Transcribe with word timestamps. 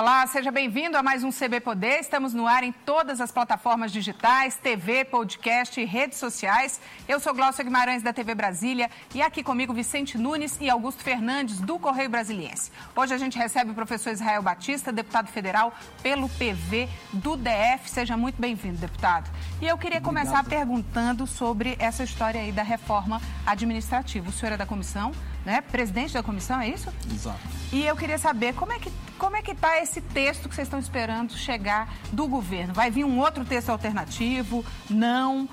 Olá, 0.00 0.24
seja 0.28 0.52
bem-vindo 0.52 0.96
a 0.96 1.02
mais 1.02 1.24
um 1.24 1.30
CB 1.32 1.58
Poder. 1.58 1.98
Estamos 1.98 2.32
no 2.32 2.46
ar 2.46 2.62
em 2.62 2.70
todas 2.70 3.20
as 3.20 3.32
plataformas 3.32 3.90
digitais, 3.90 4.54
TV, 4.54 5.04
podcast 5.04 5.80
e 5.80 5.84
redes 5.84 6.18
sociais. 6.18 6.80
Eu 7.08 7.18
sou 7.18 7.34
Glaucia 7.34 7.64
Guimarães, 7.64 8.00
da 8.00 8.12
TV 8.12 8.32
Brasília, 8.32 8.88
e 9.12 9.20
aqui 9.20 9.42
comigo 9.42 9.74
Vicente 9.74 10.16
Nunes 10.16 10.56
e 10.60 10.70
Augusto 10.70 11.02
Fernandes, 11.02 11.58
do 11.60 11.80
Correio 11.80 12.08
Brasiliense. 12.08 12.70
Hoje 12.94 13.12
a 13.12 13.18
gente 13.18 13.36
recebe 13.36 13.72
o 13.72 13.74
professor 13.74 14.12
Israel 14.12 14.40
Batista, 14.40 14.92
deputado 14.92 15.26
federal 15.26 15.74
pelo 16.00 16.28
PV 16.28 16.88
do 17.12 17.36
DF. 17.36 17.90
Seja 17.90 18.16
muito 18.16 18.40
bem-vindo, 18.40 18.78
deputado. 18.78 19.28
E 19.60 19.66
eu 19.66 19.76
queria 19.76 19.98
Obrigado. 19.98 20.04
começar 20.04 20.44
perguntando 20.44 21.26
sobre 21.26 21.74
essa 21.80 22.04
história 22.04 22.40
aí 22.40 22.52
da 22.52 22.62
reforma 22.62 23.20
administrativa. 23.44 24.28
O 24.28 24.32
senhor 24.32 24.52
é 24.52 24.56
da 24.56 24.64
comissão, 24.64 25.10
né? 25.48 25.62
Presidente 25.62 26.12
da 26.12 26.22
comissão, 26.22 26.60
é 26.60 26.68
isso? 26.68 26.92
Exato. 27.10 27.40
E 27.72 27.82
eu 27.82 27.96
queria 27.96 28.18
saber 28.18 28.52
como 28.54 28.70
é 28.70 28.78
que 28.78 28.92
como 29.18 29.34
é 29.34 29.42
que 29.42 29.52
está 29.52 29.82
esse 29.82 30.00
texto 30.00 30.48
que 30.48 30.54
vocês 30.54 30.68
estão 30.68 30.78
esperando 30.78 31.32
chegar 31.32 31.92
do 32.12 32.28
governo? 32.28 32.72
Vai 32.74 32.90
vir 32.90 33.04
um 33.04 33.18
outro 33.18 33.44
texto 33.44 33.70
alternativo? 33.70 34.64
Não? 34.88 35.48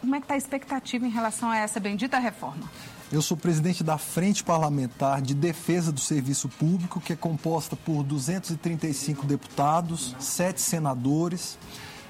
Como 0.00 0.14
é 0.16 0.18
que 0.18 0.24
está 0.24 0.34
a 0.34 0.36
expectativa 0.36 1.06
em 1.06 1.10
relação 1.10 1.48
a 1.48 1.56
essa 1.56 1.78
bendita 1.78 2.18
reforma? 2.18 2.68
Eu 3.10 3.22
sou 3.22 3.36
presidente 3.36 3.84
da 3.84 3.96
Frente 3.96 4.42
Parlamentar 4.42 5.22
de 5.22 5.32
Defesa 5.32 5.92
do 5.92 6.00
Serviço 6.00 6.48
Público, 6.48 7.00
que 7.00 7.12
é 7.12 7.16
composta 7.16 7.76
por 7.76 8.02
235 8.02 9.24
deputados, 9.26 10.14
sete 10.18 10.60
senadores. 10.60 11.56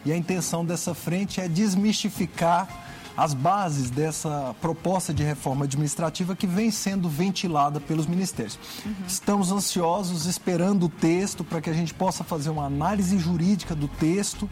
E 0.05 0.11
a 0.11 0.17
intenção 0.17 0.65
dessa 0.65 0.95
frente 0.95 1.41
é 1.41 1.47
desmistificar 1.47 2.67
as 3.17 3.35
bases 3.35 3.91
dessa 3.91 4.55
proposta 4.61 5.13
de 5.13 5.23
reforma 5.23 5.65
administrativa 5.65 6.35
que 6.35 6.47
vem 6.47 6.71
sendo 6.71 7.09
ventilada 7.09 7.81
pelos 7.81 8.07
ministérios. 8.07 8.59
Uhum. 8.85 8.95
Estamos 9.07 9.53
ansiosos, 9.53 10.27
esperando 10.27 10.87
o 10.87 10.89
texto 10.89 11.45
para 11.45 11.61
que 11.61 11.71
a 11.71 11.75
gente 11.75 11.93
possa 11.93 12.25
fazer 12.25 12.51
uma 12.51 12.65
análise 12.65 13.19
jurídica 13.19 13.75
do 13.75 13.89
texto. 13.89 14.49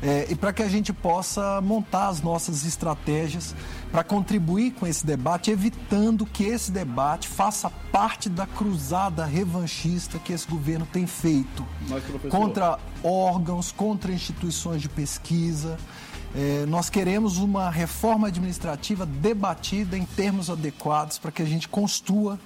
É, 0.00 0.28
e 0.30 0.36
para 0.36 0.52
que 0.52 0.62
a 0.62 0.68
gente 0.68 0.92
possa 0.92 1.60
montar 1.60 2.06
as 2.06 2.22
nossas 2.22 2.64
estratégias 2.64 3.52
para 3.90 4.04
contribuir 4.04 4.70
com 4.70 4.86
esse 4.86 5.04
debate, 5.04 5.50
evitando 5.50 6.24
que 6.24 6.44
esse 6.44 6.70
debate 6.70 7.26
faça 7.26 7.68
parte 7.90 8.28
da 8.28 8.46
cruzada 8.46 9.24
revanchista 9.24 10.20
que 10.20 10.32
esse 10.32 10.46
governo 10.46 10.86
tem 10.86 11.04
feito 11.04 11.66
Mas, 11.88 12.04
contra 12.30 12.78
órgãos, 13.02 13.72
contra 13.72 14.12
instituições 14.12 14.80
de 14.80 14.88
pesquisa. 14.88 15.76
É, 16.34 16.66
nós 16.66 16.90
queremos 16.90 17.38
uma 17.38 17.70
reforma 17.70 18.28
administrativa 18.28 19.06
debatida 19.06 19.96
em 19.96 20.04
termos 20.04 20.50
adequados 20.50 21.18
para 21.18 21.32
que 21.32 21.42
a 21.42 21.46
gente 21.46 21.68
construa 21.68 22.38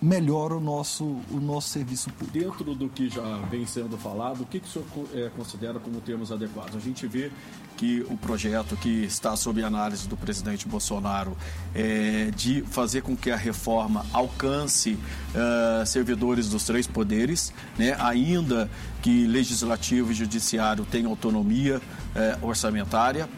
melhor 0.00 0.52
o 0.52 0.60
nosso, 0.60 1.04
o 1.30 1.40
nosso 1.40 1.68
serviço 1.68 2.10
público. 2.10 2.38
Dentro 2.38 2.74
do 2.74 2.88
que 2.88 3.08
já 3.10 3.36
vem 3.50 3.66
sendo 3.66 3.98
falado, 3.98 4.42
o 4.42 4.46
que, 4.46 4.60
que 4.60 4.66
o 4.66 4.70
senhor 4.70 4.86
é, 5.14 5.30
considera 5.36 5.78
como 5.78 6.00
termos 6.00 6.32
adequados? 6.32 6.76
A 6.76 6.80
gente 6.80 7.06
vê 7.06 7.30
que 7.76 8.04
o 8.08 8.16
projeto 8.16 8.76
que 8.76 9.04
está 9.04 9.36
sob 9.36 9.62
análise 9.62 10.08
do 10.08 10.16
presidente 10.16 10.66
Bolsonaro 10.66 11.36
é 11.74 12.30
de 12.34 12.62
fazer 12.62 13.02
com 13.02 13.16
que 13.16 13.30
a 13.30 13.36
reforma 13.36 14.04
alcance 14.12 14.98
uh, 15.34 15.86
servidores 15.86 16.48
dos 16.48 16.64
três 16.64 16.86
poderes, 16.86 17.52
né? 17.78 17.96
ainda 17.98 18.70
que 19.02 19.26
legislativo 19.26 20.12
e 20.12 20.14
judiciário 20.14 20.84
tenham 20.84 21.10
autonomia 21.10 21.78
uh, 21.78 22.46
orçamentária. 22.46 23.28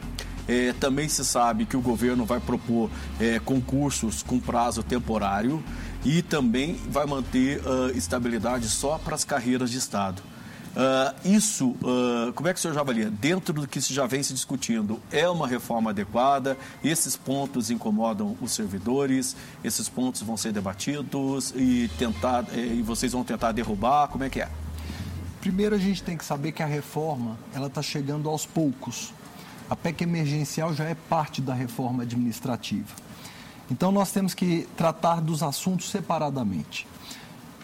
É, 0.48 0.72
também 0.72 1.08
se 1.08 1.24
sabe 1.24 1.64
que 1.64 1.76
o 1.76 1.80
governo 1.80 2.24
vai 2.24 2.40
propor 2.40 2.90
é, 3.20 3.38
concursos 3.38 4.24
com 4.24 4.40
prazo 4.40 4.82
temporário 4.82 5.62
e 6.04 6.22
também 6.22 6.74
vai 6.88 7.06
manter 7.06 7.60
uh, 7.60 7.96
estabilidade 7.96 8.68
só 8.68 8.98
para 8.98 9.14
as 9.14 9.24
carreiras 9.24 9.70
de 9.70 9.78
Estado. 9.78 10.22
Uh, 10.72 11.28
isso, 11.28 11.68
uh, 11.82 12.32
como 12.34 12.48
é 12.48 12.52
que 12.54 12.58
o 12.58 12.62
senhor 12.62 12.72
já 12.72 12.80
avalia? 12.80 13.10
Dentro 13.10 13.52
do 13.52 13.68
que 13.68 13.78
se 13.80 13.92
já 13.92 14.06
vem 14.06 14.22
se 14.22 14.32
discutindo, 14.32 15.00
é 15.10 15.28
uma 15.28 15.46
reforma 15.46 15.90
adequada? 15.90 16.56
Esses 16.82 17.14
pontos 17.14 17.70
incomodam 17.70 18.36
os 18.40 18.52
servidores? 18.52 19.36
Esses 19.62 19.88
pontos 19.88 20.22
vão 20.22 20.36
ser 20.36 20.50
debatidos 20.50 21.52
e, 21.54 21.90
tentar, 21.98 22.46
eh, 22.54 22.76
e 22.76 22.82
vocês 22.82 23.12
vão 23.12 23.22
tentar 23.22 23.52
derrubar? 23.52 24.08
Como 24.08 24.24
é 24.24 24.30
que 24.30 24.40
é? 24.40 24.48
Primeiro, 25.42 25.74
a 25.74 25.78
gente 25.78 26.02
tem 26.02 26.16
que 26.16 26.24
saber 26.24 26.52
que 26.52 26.62
a 26.62 26.66
reforma 26.66 27.38
ela 27.52 27.66
está 27.66 27.82
chegando 27.82 28.30
aos 28.30 28.46
poucos. 28.46 29.12
A 29.68 29.76
PEC 29.76 30.04
emergencial 30.04 30.72
já 30.72 30.84
é 30.84 30.94
parte 30.94 31.42
da 31.42 31.52
reforma 31.52 32.04
administrativa. 32.04 32.94
Então, 33.72 33.90
nós 33.90 34.12
temos 34.12 34.34
que 34.34 34.68
tratar 34.76 35.22
dos 35.22 35.42
assuntos 35.42 35.88
separadamente. 35.88 36.86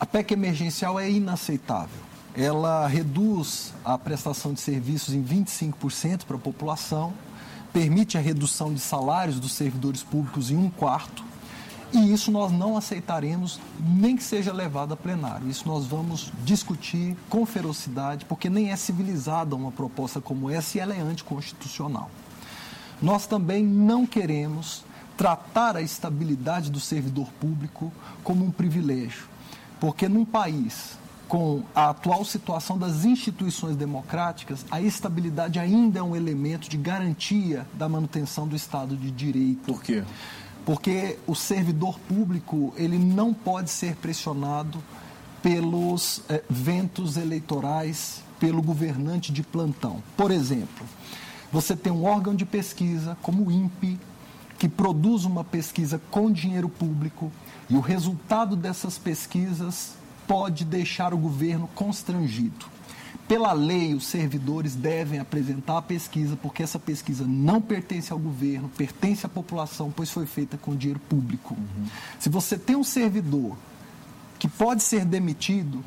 A 0.01 0.07
PEC 0.07 0.33
emergencial 0.33 0.99
é 0.99 1.11
inaceitável. 1.11 2.01
Ela 2.35 2.87
reduz 2.87 3.75
a 3.85 3.99
prestação 3.99 4.55
de 4.55 4.61
serviços 4.63 5.13
em 5.13 5.23
25% 5.23 6.25
para 6.25 6.37
a 6.37 6.41
população, 6.41 7.13
permite 7.75 8.17
a 8.17 8.23
redução 8.23 8.73
de 8.73 8.81
salários 8.81 9.39
dos 9.39 9.53
servidores 9.53 10.03
públicos 10.03 10.51
em 10.51 10.57
um 10.57 10.71
quarto, 10.71 11.23
e 11.93 12.11
isso 12.11 12.31
nós 12.31 12.51
não 12.51 12.75
aceitaremos, 12.75 13.61
nem 13.79 14.17
que 14.17 14.23
seja 14.23 14.51
levado 14.51 14.95
a 14.95 14.97
plenário. 14.97 15.47
Isso 15.47 15.69
nós 15.69 15.85
vamos 15.85 16.33
discutir 16.43 17.19
com 17.29 17.45
ferocidade, 17.45 18.25
porque 18.25 18.49
nem 18.49 18.71
é 18.71 18.77
civilizada 18.77 19.55
uma 19.55 19.71
proposta 19.71 20.23
como 20.23 20.49
essa 20.49 20.79
e 20.79 20.81
ela 20.81 20.95
é 20.95 21.01
anticonstitucional. 21.01 22.11
Nós 23.03 23.27
também 23.27 23.63
não 23.63 24.07
queremos 24.07 24.88
tratar 25.19 25.77
a 25.77 25.83
estabilidade 25.83 26.71
do 26.71 26.79
servidor 26.79 27.27
público 27.41 27.93
como 28.23 28.45
um 28.45 28.51
privilégio. 28.53 29.29
Porque 29.81 30.09
num 30.09 30.25
país 30.25 30.97
com 31.27 31.63
a 31.75 31.91
atual 31.91 32.25
situação 32.25 32.79
das 32.79 33.05
instituições 33.05 33.77
democráticas, 33.77 34.65
a 34.71 34.81
estabilidade 34.81 35.59
ainda 35.59 35.99
é 35.99 36.03
um 36.03 36.17
elemento 36.17 36.71
de 36.71 36.79
garantia 36.79 37.67
da 37.75 37.87
manutenção 37.89 38.49
do 38.49 38.57
Estado 38.57 38.97
de 38.97 39.11
Direito. 39.11 39.67
Por 39.67 39.83
quê? 39.83 40.03
Porque 40.65 41.19
o 41.27 41.35
servidor 41.35 41.99
público 41.99 42.73
ele 42.77 42.99
não 42.99 43.35
pode 43.35 43.71
ser 43.71 43.97
pressionado 43.97 44.83
pelos 45.43 46.23
eh, 46.29 46.43
ventos 46.49 47.17
eleitorais, 47.17 48.23
pelo 48.41 48.63
governante 48.63 49.33
de 49.33 49.43
plantão. 49.43 50.03
Por 50.17 50.31
exemplo, 50.31 50.87
você 51.53 51.77
tem 51.77 51.93
um 51.93 52.05
órgão 52.05 52.35
de 52.35 52.45
pesquisa 52.45 53.17
como 53.23 53.47
o 53.47 53.53
INPE, 53.53 53.99
que 54.59 54.69
produz 54.69 55.25
uma 55.25 55.45
pesquisa 55.45 56.01
com 56.11 56.31
dinheiro 56.31 56.69
público 56.69 57.31
e 57.71 57.77
o 57.77 57.81
resultado 57.81 58.57
dessas 58.57 58.99
pesquisas 58.99 59.95
pode 60.27 60.65
deixar 60.65 61.15
o 61.15 61.19
governo 61.19 61.69
constrangido. 61.75 62.67
Pela 63.29 63.53
lei, 63.53 63.95
os 63.95 64.07
servidores 64.07 64.75
devem 64.75 65.21
apresentar 65.21 65.79
a 65.79 65.83
pesquisa, 65.83 66.35
porque 66.35 66.63
essa 66.63 66.79
pesquisa 66.79 67.27
não 67.27 67.61
pertence 67.61 68.11
ao 68.11 68.19
governo, 68.19 68.71
pertence 68.71 69.27
à 69.27 69.29
população, 69.29 69.93
pois 69.95 70.11
foi 70.11 70.25
feita 70.25 70.57
com 70.57 70.75
dinheiro 70.75 71.01
público. 71.01 71.55
Uhum. 71.55 71.87
Se 72.19 72.31
você 72.31 72.59
tem 72.59 72.75
um 72.75 72.85
servidor 72.85 73.55
que 74.39 74.49
pode 74.49 74.83
ser 74.83 75.05
demitido, 75.05 75.85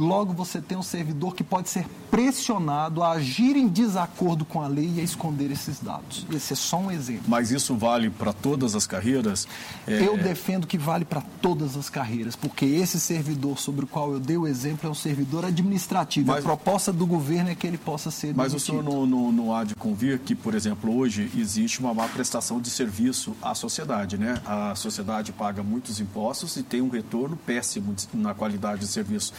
Logo, 0.00 0.32
você 0.32 0.62
tem 0.62 0.78
um 0.78 0.82
servidor 0.82 1.34
que 1.34 1.44
pode 1.44 1.68
ser 1.68 1.84
pressionado 2.10 3.02
a 3.02 3.12
agir 3.12 3.54
em 3.54 3.68
desacordo 3.68 4.46
com 4.46 4.62
a 4.62 4.66
lei 4.66 4.94
e 4.96 5.00
a 5.00 5.04
esconder 5.04 5.50
esses 5.50 5.78
dados. 5.78 6.26
Esse 6.32 6.54
é 6.54 6.56
só 6.56 6.78
um 6.78 6.90
exemplo. 6.90 7.24
Mas 7.28 7.50
isso 7.50 7.76
vale 7.76 8.08
para 8.08 8.32
todas 8.32 8.74
as 8.74 8.86
carreiras? 8.86 9.46
É... 9.86 10.00
Eu 10.00 10.16
defendo 10.16 10.66
que 10.66 10.78
vale 10.78 11.04
para 11.04 11.20
todas 11.42 11.76
as 11.76 11.90
carreiras, 11.90 12.34
porque 12.34 12.64
esse 12.64 12.98
servidor 12.98 13.58
sobre 13.58 13.84
o 13.84 13.86
qual 13.86 14.10
eu 14.12 14.18
dei 14.18 14.38
o 14.38 14.46
exemplo 14.46 14.88
é 14.88 14.90
um 14.90 14.94
servidor 14.94 15.44
administrativo. 15.44 16.28
Mas... 16.28 16.38
A 16.38 16.48
proposta 16.48 16.90
do 16.90 17.06
governo 17.06 17.50
é 17.50 17.54
que 17.54 17.66
ele 17.66 17.76
possa 17.76 18.10
ser 18.10 18.34
Mas 18.34 18.52
demitido. 18.52 18.56
o 18.56 18.82
senhor 18.82 18.82
não, 18.82 19.06
não, 19.06 19.30
não 19.30 19.54
há 19.54 19.64
de 19.64 19.74
convir 19.74 20.18
que, 20.20 20.34
por 20.34 20.54
exemplo, 20.54 20.96
hoje 20.96 21.30
existe 21.36 21.78
uma 21.78 21.92
má 21.92 22.08
prestação 22.08 22.58
de 22.58 22.70
serviço 22.70 23.36
à 23.42 23.54
sociedade, 23.54 24.16
né? 24.16 24.40
A 24.46 24.74
sociedade 24.74 25.30
paga 25.30 25.62
muitos 25.62 26.00
impostos 26.00 26.56
e 26.56 26.62
tem 26.62 26.80
um 26.80 26.88
retorno 26.88 27.36
péssimo 27.36 27.94
na 28.14 28.32
qualidade 28.32 28.80
de 28.80 28.86
serviço. 28.86 29.34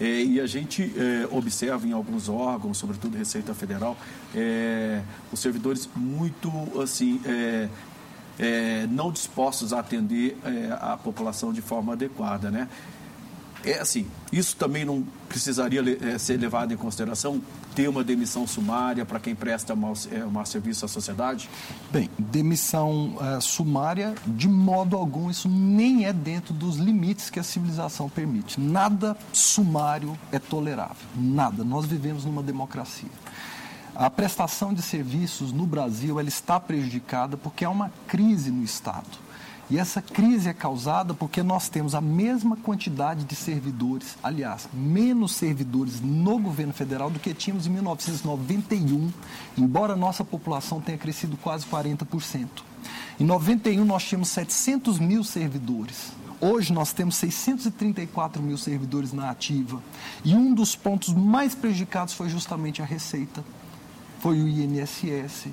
É, 0.00 0.22
e 0.22 0.40
a 0.40 0.46
gente 0.46 0.92
é, 0.96 1.26
observa 1.30 1.86
em 1.86 1.92
alguns 1.92 2.28
órgãos, 2.28 2.76
sobretudo 2.76 3.16
Receita 3.16 3.54
Federal, 3.54 3.96
é, 4.34 5.02
os 5.32 5.40
servidores 5.40 5.88
muito 5.96 6.50
assim 6.80 7.20
é, 8.38 8.86
não 8.90 9.10
dispostos 9.10 9.72
a 9.72 9.80
atender 9.80 10.36
é, 10.44 10.72
a 10.80 10.96
população 10.96 11.52
de 11.52 11.62
forma 11.62 11.94
adequada, 11.94 12.50
né? 12.50 12.68
É 13.66 13.80
assim, 13.80 14.06
isso 14.30 14.54
também 14.56 14.84
não 14.84 15.04
precisaria 15.28 15.82
ser 16.20 16.38
levado 16.38 16.72
em 16.72 16.76
consideração? 16.76 17.42
Ter 17.74 17.88
uma 17.88 18.04
demissão 18.04 18.46
sumária 18.46 19.04
para 19.04 19.18
quem 19.18 19.34
presta 19.34 19.74
mau, 19.74 19.92
mau 20.30 20.46
serviço 20.46 20.84
à 20.84 20.88
sociedade? 20.88 21.50
Bem, 21.90 22.08
demissão 22.16 23.18
sumária, 23.40 24.14
de 24.24 24.48
modo 24.48 24.96
algum, 24.96 25.28
isso 25.28 25.48
nem 25.48 26.06
é 26.06 26.12
dentro 26.12 26.54
dos 26.54 26.76
limites 26.76 27.28
que 27.28 27.40
a 27.40 27.42
civilização 27.42 28.08
permite. 28.08 28.60
Nada 28.60 29.16
sumário 29.32 30.16
é 30.30 30.38
tolerável. 30.38 31.08
Nada. 31.16 31.64
Nós 31.64 31.86
vivemos 31.86 32.24
numa 32.24 32.44
democracia. 32.44 33.10
A 33.96 34.08
prestação 34.08 34.72
de 34.72 34.80
serviços 34.80 35.52
no 35.52 35.66
Brasil 35.66 36.20
ela 36.20 36.28
está 36.28 36.60
prejudicada 36.60 37.36
porque 37.36 37.64
há 37.64 37.70
uma 37.70 37.90
crise 38.06 38.50
no 38.52 38.62
Estado 38.62 39.25
E 39.68 39.78
essa 39.78 40.00
crise 40.00 40.48
é 40.48 40.54
causada 40.54 41.12
porque 41.12 41.42
nós 41.42 41.68
temos 41.68 41.96
a 41.96 42.00
mesma 42.00 42.56
quantidade 42.56 43.24
de 43.24 43.34
servidores, 43.34 44.16
aliás, 44.22 44.68
menos 44.72 45.32
servidores 45.32 46.00
no 46.00 46.38
governo 46.38 46.72
federal 46.72 47.10
do 47.10 47.18
que 47.18 47.34
tínhamos 47.34 47.66
em 47.66 47.70
1991, 47.70 49.10
embora 49.58 49.96
nossa 49.96 50.24
população 50.24 50.80
tenha 50.80 50.96
crescido 50.96 51.36
quase 51.36 51.66
40%. 51.66 52.48
Em 53.18 53.24
91 53.24 53.84
nós 53.84 54.04
tínhamos 54.04 54.28
700 54.28 55.00
mil 55.00 55.24
servidores. 55.24 56.12
Hoje 56.40 56.72
nós 56.72 56.92
temos 56.92 57.16
634 57.16 58.42
mil 58.42 58.58
servidores 58.58 59.12
na 59.12 59.30
ativa. 59.30 59.82
E 60.24 60.34
um 60.34 60.54
dos 60.54 60.76
pontos 60.76 61.12
mais 61.12 61.54
prejudicados 61.54 62.14
foi 62.14 62.28
justamente 62.28 62.82
a 62.82 62.84
receita, 62.84 63.42
foi 64.26 64.42
o 64.42 64.48
INSS. 64.48 65.50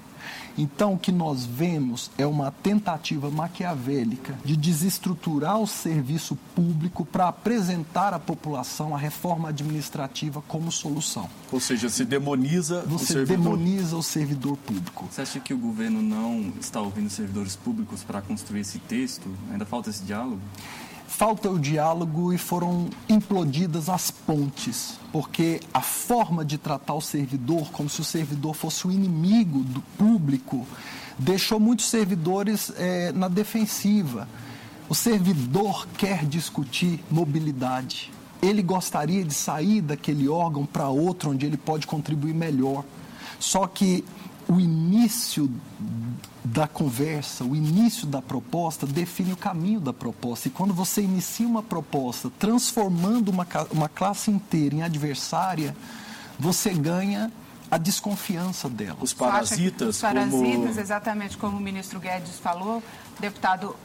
Então, 0.58 0.94
o 0.94 0.98
que 0.98 1.12
nós 1.12 1.46
vemos 1.46 2.10
é 2.18 2.26
uma 2.26 2.50
tentativa 2.50 3.30
maquiavélica 3.30 4.36
de 4.44 4.58
desestruturar 4.58 5.60
o 5.60 5.68
serviço 5.68 6.36
público 6.56 7.06
para 7.06 7.28
apresentar 7.28 8.16
à 8.16 8.20
população 8.20 8.96
a 8.96 8.98
reforma 8.98 9.50
administrativa 9.50 10.42
como 10.48 10.72
solução. 10.72 11.30
Ou 11.52 11.60
seja, 11.60 11.88
se 11.88 12.04
demoniza 12.04 12.82
Você 12.88 12.96
o 12.96 13.08
servidor. 13.08 13.38
demoniza 13.38 13.96
o 13.96 14.02
servidor 14.02 14.58
público. 14.58 15.08
Você 15.12 15.22
acha 15.22 15.40
que 15.40 15.54
o 15.54 15.58
governo 15.58 16.02
não 16.02 16.52
está 16.60 16.82
ouvindo 16.82 17.12
servidores 17.12 17.56
públicos 17.56 18.02
para 18.02 18.24
construir 18.24 18.62
esse 18.62 18.80
texto? 18.80 19.30
Ainda 19.52 19.68
falta 19.68 19.92
esse 19.92 20.02
diálogo? 20.02 20.42
Falta 21.16 21.48
o 21.48 21.60
diálogo 21.60 22.34
e 22.34 22.40
foram 22.40 22.90
implodidas 23.08 23.88
as 23.88 24.10
pontes, 24.10 25.00
porque 25.12 25.60
a 25.72 25.80
forma 25.80 26.44
de 26.44 26.58
tratar 26.58 26.96
o 26.96 27.02
servidor 27.02 27.72
como 27.72 27.88
se 27.88 28.02
o 28.02 28.04
servidor 28.04 28.56
fosse 28.56 28.88
o 28.88 28.92
inimigo 28.92 29.60
do 29.60 29.80
público 29.96 30.66
deixou 31.18 31.60
muitos 31.60 31.86
servidores 31.86 32.74
é, 32.76 33.12
na 33.12 33.28
defensiva. 33.28 34.28
O 34.90 34.96
servidor 34.96 35.88
quer 35.98 36.26
discutir 36.26 37.00
mobilidade. 37.12 38.12
Ele 38.42 38.64
gostaria 38.64 39.24
de 39.24 39.36
sair 39.36 39.82
daquele 39.82 40.28
órgão 40.28 40.66
para 40.66 40.90
outro 40.90 41.30
onde 41.30 41.46
ele 41.46 41.58
pode 41.58 41.86
contribuir 41.86 42.34
melhor. 42.34 42.84
Só 43.40 43.68
que 43.68 44.04
o 44.54 44.60
início 44.60 45.50
da 46.44 46.68
conversa, 46.68 47.44
o 47.44 47.56
início 47.56 48.06
da 48.06 48.22
proposta 48.22 48.86
define 48.86 49.34
o 49.34 49.38
caminho 49.38 49.80
da 49.80 49.92
proposta. 49.92 50.48
E 50.48 50.52
quando 50.52 50.74
você 50.74 51.02
inicia 51.02 51.48
uma 51.48 51.64
proposta 51.64 52.32
transformando 52.38 53.30
uma, 53.30 53.48
uma 53.72 53.90
classe 53.90 54.30
inteira 54.30 54.76
em 54.76 54.84
adversária, 54.84 55.76
você 56.40 56.72
ganha 56.72 57.32
a 57.72 57.78
desconfiança 57.78 58.70
dela. 58.70 58.98
Os 59.02 59.14
parasitas. 59.14 59.88
Os 59.88 60.02
parasitas, 60.02 60.70
como... 60.70 60.80
exatamente 60.80 61.38
como 61.38 61.58
o 61.58 61.60
ministro 61.60 62.00
Guedes 62.00 62.38
falou, 62.38 62.84
deputado, 63.20 63.76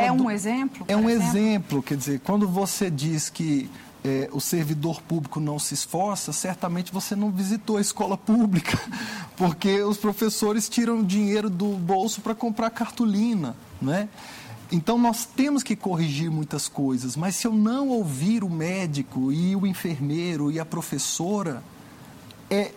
é 0.00 0.10
um 0.10 0.30
exemplo? 0.30 0.86
É 0.88 0.96
um 0.96 1.10
exemplo? 1.10 1.38
exemplo, 1.38 1.82
quer 1.82 1.96
dizer, 1.96 2.20
quando 2.20 2.48
você 2.48 2.90
diz 2.90 3.28
que 3.28 3.70
é, 4.04 4.28
o 4.32 4.40
servidor 4.40 5.00
público 5.00 5.40
não 5.40 5.58
se 5.58 5.72
esforça, 5.72 6.30
certamente 6.30 6.92
você 6.92 7.16
não 7.16 7.30
visitou 7.30 7.78
a 7.78 7.80
escola 7.80 8.18
pública, 8.18 8.78
porque 9.34 9.82
os 9.82 9.96
professores 9.96 10.68
tiram 10.68 11.02
dinheiro 11.02 11.48
do 11.48 11.68
bolso 11.68 12.20
para 12.20 12.34
comprar 12.34 12.68
cartolina, 12.68 13.56
né? 13.80 14.08
Então 14.70 14.98
nós 14.98 15.24
temos 15.24 15.62
que 15.62 15.74
corrigir 15.74 16.30
muitas 16.30 16.68
coisas, 16.68 17.16
mas 17.16 17.36
se 17.36 17.46
eu 17.46 17.52
não 17.52 17.88
ouvir 17.88 18.44
o 18.44 18.50
médico 18.50 19.32
e 19.32 19.56
o 19.56 19.66
enfermeiro 19.66 20.50
e 20.50 20.60
a 20.60 20.64
professora, 20.64 21.62
é, 22.50 22.72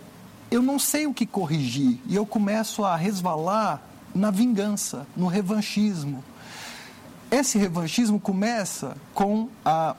eu 0.50 0.62
não 0.62 0.79
sei 0.79 1.07
o 1.07 1.13
que 1.13 1.25
corrigir 1.25 2.00
e 2.07 2.15
eu 2.15 2.25
começo 2.25 2.85
a 2.85 2.95
resvalar 2.95 3.81
na 4.15 4.31
vingança, 4.31 5.06
no 5.15 5.27
revanchismo. 5.27 6.24
Esse 7.29 7.57
revanchismo 7.57 8.19
começa 8.19 8.95
com 9.13 9.50
a 9.65 9.95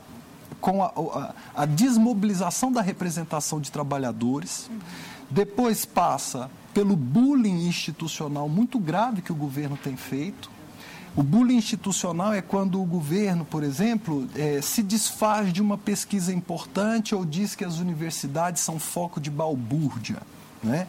com 0.60 0.82
a, 0.82 0.86
a, 0.86 1.62
a 1.62 1.66
desmobilização 1.66 2.72
da 2.72 2.80
representação 2.80 3.60
de 3.60 3.70
trabalhadores, 3.70 4.70
depois 5.30 5.84
passa 5.84 6.50
pelo 6.72 6.96
bullying 6.96 7.66
institucional 7.66 8.48
muito 8.48 8.78
grave 8.78 9.22
que 9.22 9.32
o 9.32 9.34
governo 9.34 9.76
tem 9.76 9.96
feito. 9.96 10.50
O 11.16 11.22
bullying 11.22 11.56
institucional 11.56 12.32
é 12.32 12.40
quando 12.40 12.80
o 12.80 12.84
governo, 12.84 13.44
por 13.44 13.64
exemplo, 13.64 14.28
é, 14.36 14.60
se 14.62 14.82
desfaz 14.82 15.52
de 15.52 15.60
uma 15.60 15.76
pesquisa 15.76 16.32
importante 16.32 17.14
ou 17.14 17.24
diz 17.24 17.54
que 17.54 17.64
as 17.64 17.78
universidades 17.78 18.62
são 18.62 18.78
foco 18.78 19.20
de 19.20 19.30
balbúrdia. 19.30 20.18
Né? 20.62 20.86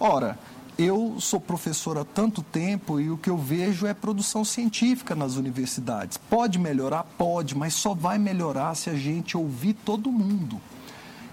Ora, 0.00 0.38
eu 0.78 1.16
sou 1.18 1.40
professor 1.40 1.98
há 1.98 2.04
tanto 2.04 2.40
tempo 2.40 3.00
e 3.00 3.10
o 3.10 3.18
que 3.18 3.28
eu 3.28 3.36
vejo 3.36 3.84
é 3.84 3.92
produção 3.92 4.44
científica 4.44 5.16
nas 5.16 5.34
universidades. 5.34 6.16
Pode 6.16 6.56
melhorar? 6.56 7.02
Pode, 7.02 7.56
mas 7.56 7.74
só 7.74 7.94
vai 7.94 8.16
melhorar 8.16 8.76
se 8.76 8.88
a 8.88 8.94
gente 8.94 9.36
ouvir 9.36 9.74
todo 9.74 10.12
mundo. 10.12 10.60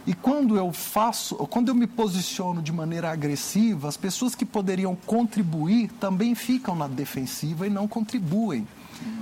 E 0.08 0.16
quando 0.16 0.58
eu 0.58 0.74
faço, 0.74 1.36
quando 1.48 1.70
eu 1.70 1.76
me 1.76 1.86
posiciono 1.86 2.60
de 2.60 2.72
maneira 2.72 3.12
agressiva, 3.12 3.88
as 3.88 3.98
pessoas 3.98 4.34
que 4.34 4.46
poderiam 4.46 4.96
contribuir 4.96 5.92
também 6.00 6.34
ficam 6.34 6.76
na 6.76 6.88
defensiva 6.88 7.68
e 7.68 7.70
não 7.70 7.88
contribuem. 7.88 8.68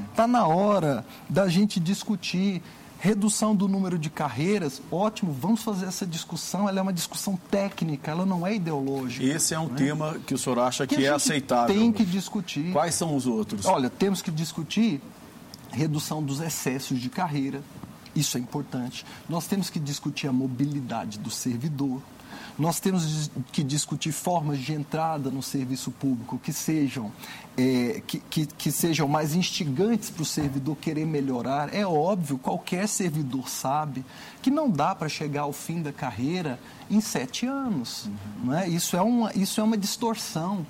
Está 0.10 0.26
na 0.26 0.48
hora 0.48 1.06
da 1.30 1.50
gente 1.50 1.80
discutir 1.80 2.62
Redução 3.04 3.54
do 3.54 3.68
número 3.68 4.00
de 4.00 4.10
carreiras, 4.10 4.82
ótimo, 4.90 5.34
vamos 5.34 5.62
fazer 5.62 5.88
essa 5.88 6.06
discussão. 6.06 6.70
Ela 6.70 6.80
é 6.80 6.82
uma 6.82 6.94
discussão 6.94 7.38
técnica, 7.52 8.10
ela 8.10 8.26
não 8.26 8.48
é 8.48 8.56
ideológica. 8.56 9.26
Esse 9.26 9.54
é 9.54 9.60
um 9.60 9.68
tema 9.68 10.18
que 10.26 10.34
o 10.34 10.38
senhor 10.38 10.58
acha 10.60 10.88
que, 10.88 10.96
que 10.96 11.06
é 11.06 11.10
aceitável. 11.10 11.76
Tem 11.76 11.92
que 11.92 12.06
discutir. 12.06 12.72
Quais 12.72 12.96
são 12.96 13.14
os 13.14 13.28
outros? 13.28 13.66
Olha, 13.66 13.90
temos 13.90 14.22
que 14.22 14.32
discutir 14.32 15.02
redução 15.70 16.24
dos 16.24 16.40
excessos 16.40 16.98
de 16.98 17.10
carreira. 17.10 17.62
Isso 18.16 18.38
é 18.38 18.40
importante. 18.40 19.06
Nós 19.28 19.48
temos 19.48 19.70
que 19.70 19.82
discutir 19.82 20.28
a 20.28 20.32
mobilidade 20.32 21.20
do 21.20 21.30
servidor. 21.30 22.02
Nós 22.58 22.80
temos 22.80 23.30
que 23.52 23.64
discutir 23.64 24.12
formas 24.12 24.60
de 24.60 24.74
entrada 24.74 25.30
no 25.30 25.42
serviço 25.42 25.92
público 25.92 26.40
que 26.40 26.54
sejam, 26.54 27.12
é, 27.58 28.02
que, 28.06 28.20
que, 28.30 28.46
que 28.46 28.72
sejam 28.72 29.08
mais 29.08 29.34
instigantes 29.36 30.10
para 30.10 30.24
o 30.24 30.26
servidor 30.26 30.76
querer 30.78 31.06
melhorar. 31.06 31.74
É 31.74 31.86
óbvio, 31.86 32.38
qualquer 32.38 32.88
servidor 32.88 33.50
sabe 33.50 34.06
que 34.42 34.52
não 34.52 34.70
dá 34.70 34.94
para 34.94 35.10
chegar 35.10 35.42
ao 35.42 35.54
fim 35.54 35.82
da 35.82 35.92
carreira 35.92 36.60
em 36.90 37.02
sete 37.02 37.46
anos. 37.46 38.06
Uhum. 38.06 38.46
Não 38.46 38.58
é? 38.58 38.68
isso, 38.68 38.96
é 38.96 39.02
uma, 39.02 39.32
isso 39.34 39.60
é 39.60 39.64
uma 39.64 39.78
distorção. 39.78 40.66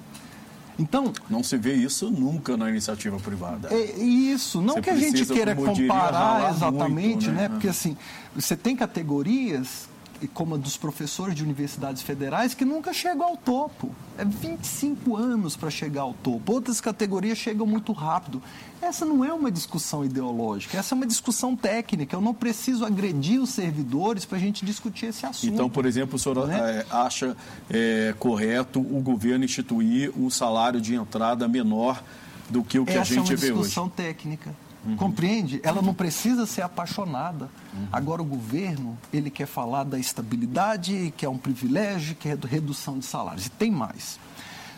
Então, 0.77 1.13
não 1.29 1.43
se 1.43 1.55
vê 1.57 1.73
isso 1.73 2.09
nunca 2.09 2.57
na 2.57 2.69
iniciativa 2.69 3.17
privada. 3.19 3.69
É 3.71 3.95
isso, 4.01 4.61
não 4.61 4.75
você 4.75 4.81
que 4.81 4.89
a 4.89 4.95
gente 4.95 5.25
queira 5.25 5.55
comparar 5.55 6.51
exatamente, 6.51 7.27
muito, 7.27 7.31
né? 7.31 7.43
né? 7.43 7.49
Porque 7.49 7.67
assim, 7.67 7.95
você 8.35 8.55
tem 8.55 8.75
categorias 8.75 9.87
como 10.27 10.55
a 10.55 10.57
dos 10.57 10.77
professores 10.77 11.35
de 11.35 11.43
universidades 11.43 12.01
federais, 12.01 12.53
que 12.53 12.65
nunca 12.65 12.93
chegam 12.93 13.25
ao 13.25 13.37
topo. 13.37 13.93
É 14.17 14.23
25 14.23 15.15
anos 15.15 15.55
para 15.55 15.69
chegar 15.69 16.01
ao 16.01 16.13
topo. 16.13 16.53
Outras 16.53 16.79
categorias 16.79 17.37
chegam 17.37 17.65
muito 17.65 17.91
rápido. 17.91 18.41
Essa 18.81 19.05
não 19.05 19.23
é 19.23 19.33
uma 19.33 19.49
discussão 19.49 20.03
ideológica, 20.03 20.77
essa 20.77 20.93
é 20.93 20.95
uma 20.95 21.05
discussão 21.05 21.55
técnica. 21.55 22.15
Eu 22.15 22.21
não 22.21 22.33
preciso 22.33 22.85
agredir 22.85 23.41
os 23.41 23.51
servidores 23.51 24.25
para 24.25 24.37
a 24.37 24.41
gente 24.41 24.65
discutir 24.65 25.07
esse 25.07 25.25
assunto. 25.25 25.53
Então, 25.53 25.69
por 25.69 25.85
exemplo, 25.85 26.15
o 26.15 26.19
senhor 26.19 26.47
né? 26.47 26.85
É, 26.89 26.93
acha 26.93 27.35
é, 27.69 28.13
correto 28.19 28.79
o 28.79 28.99
governo 29.01 29.45
instituir 29.45 30.11
um 30.17 30.29
salário 30.29 30.81
de 30.81 30.95
entrada 30.95 31.47
menor 31.47 32.03
do 32.49 32.63
que 32.63 32.77
o 32.77 32.85
que 32.85 32.91
essa 32.91 33.01
a 33.01 33.05
gente 33.05 33.35
vê 33.35 33.35
hoje? 33.35 33.47
É 33.47 33.53
uma 33.53 33.61
discussão 33.61 33.89
técnica. 33.89 34.53
Uhum. 34.85 34.95
Compreende? 34.97 35.61
Ela 35.63 35.81
não 35.81 35.93
precisa 35.93 36.45
ser 36.45 36.61
apaixonada. 36.61 37.49
Uhum. 37.73 37.87
Agora, 37.91 38.21
o 38.21 38.25
governo, 38.25 38.97
ele 39.11 39.29
quer 39.29 39.47
falar 39.47 39.83
da 39.83 39.97
estabilidade, 39.97 41.13
que 41.15 41.25
é 41.25 41.29
um 41.29 41.37
privilégio, 41.37 42.15
que 42.15 42.27
é 42.27 42.37
redução 42.47 42.99
de 42.99 43.05
salários. 43.05 43.45
E 43.45 43.49
tem 43.49 43.71
mais. 43.71 44.19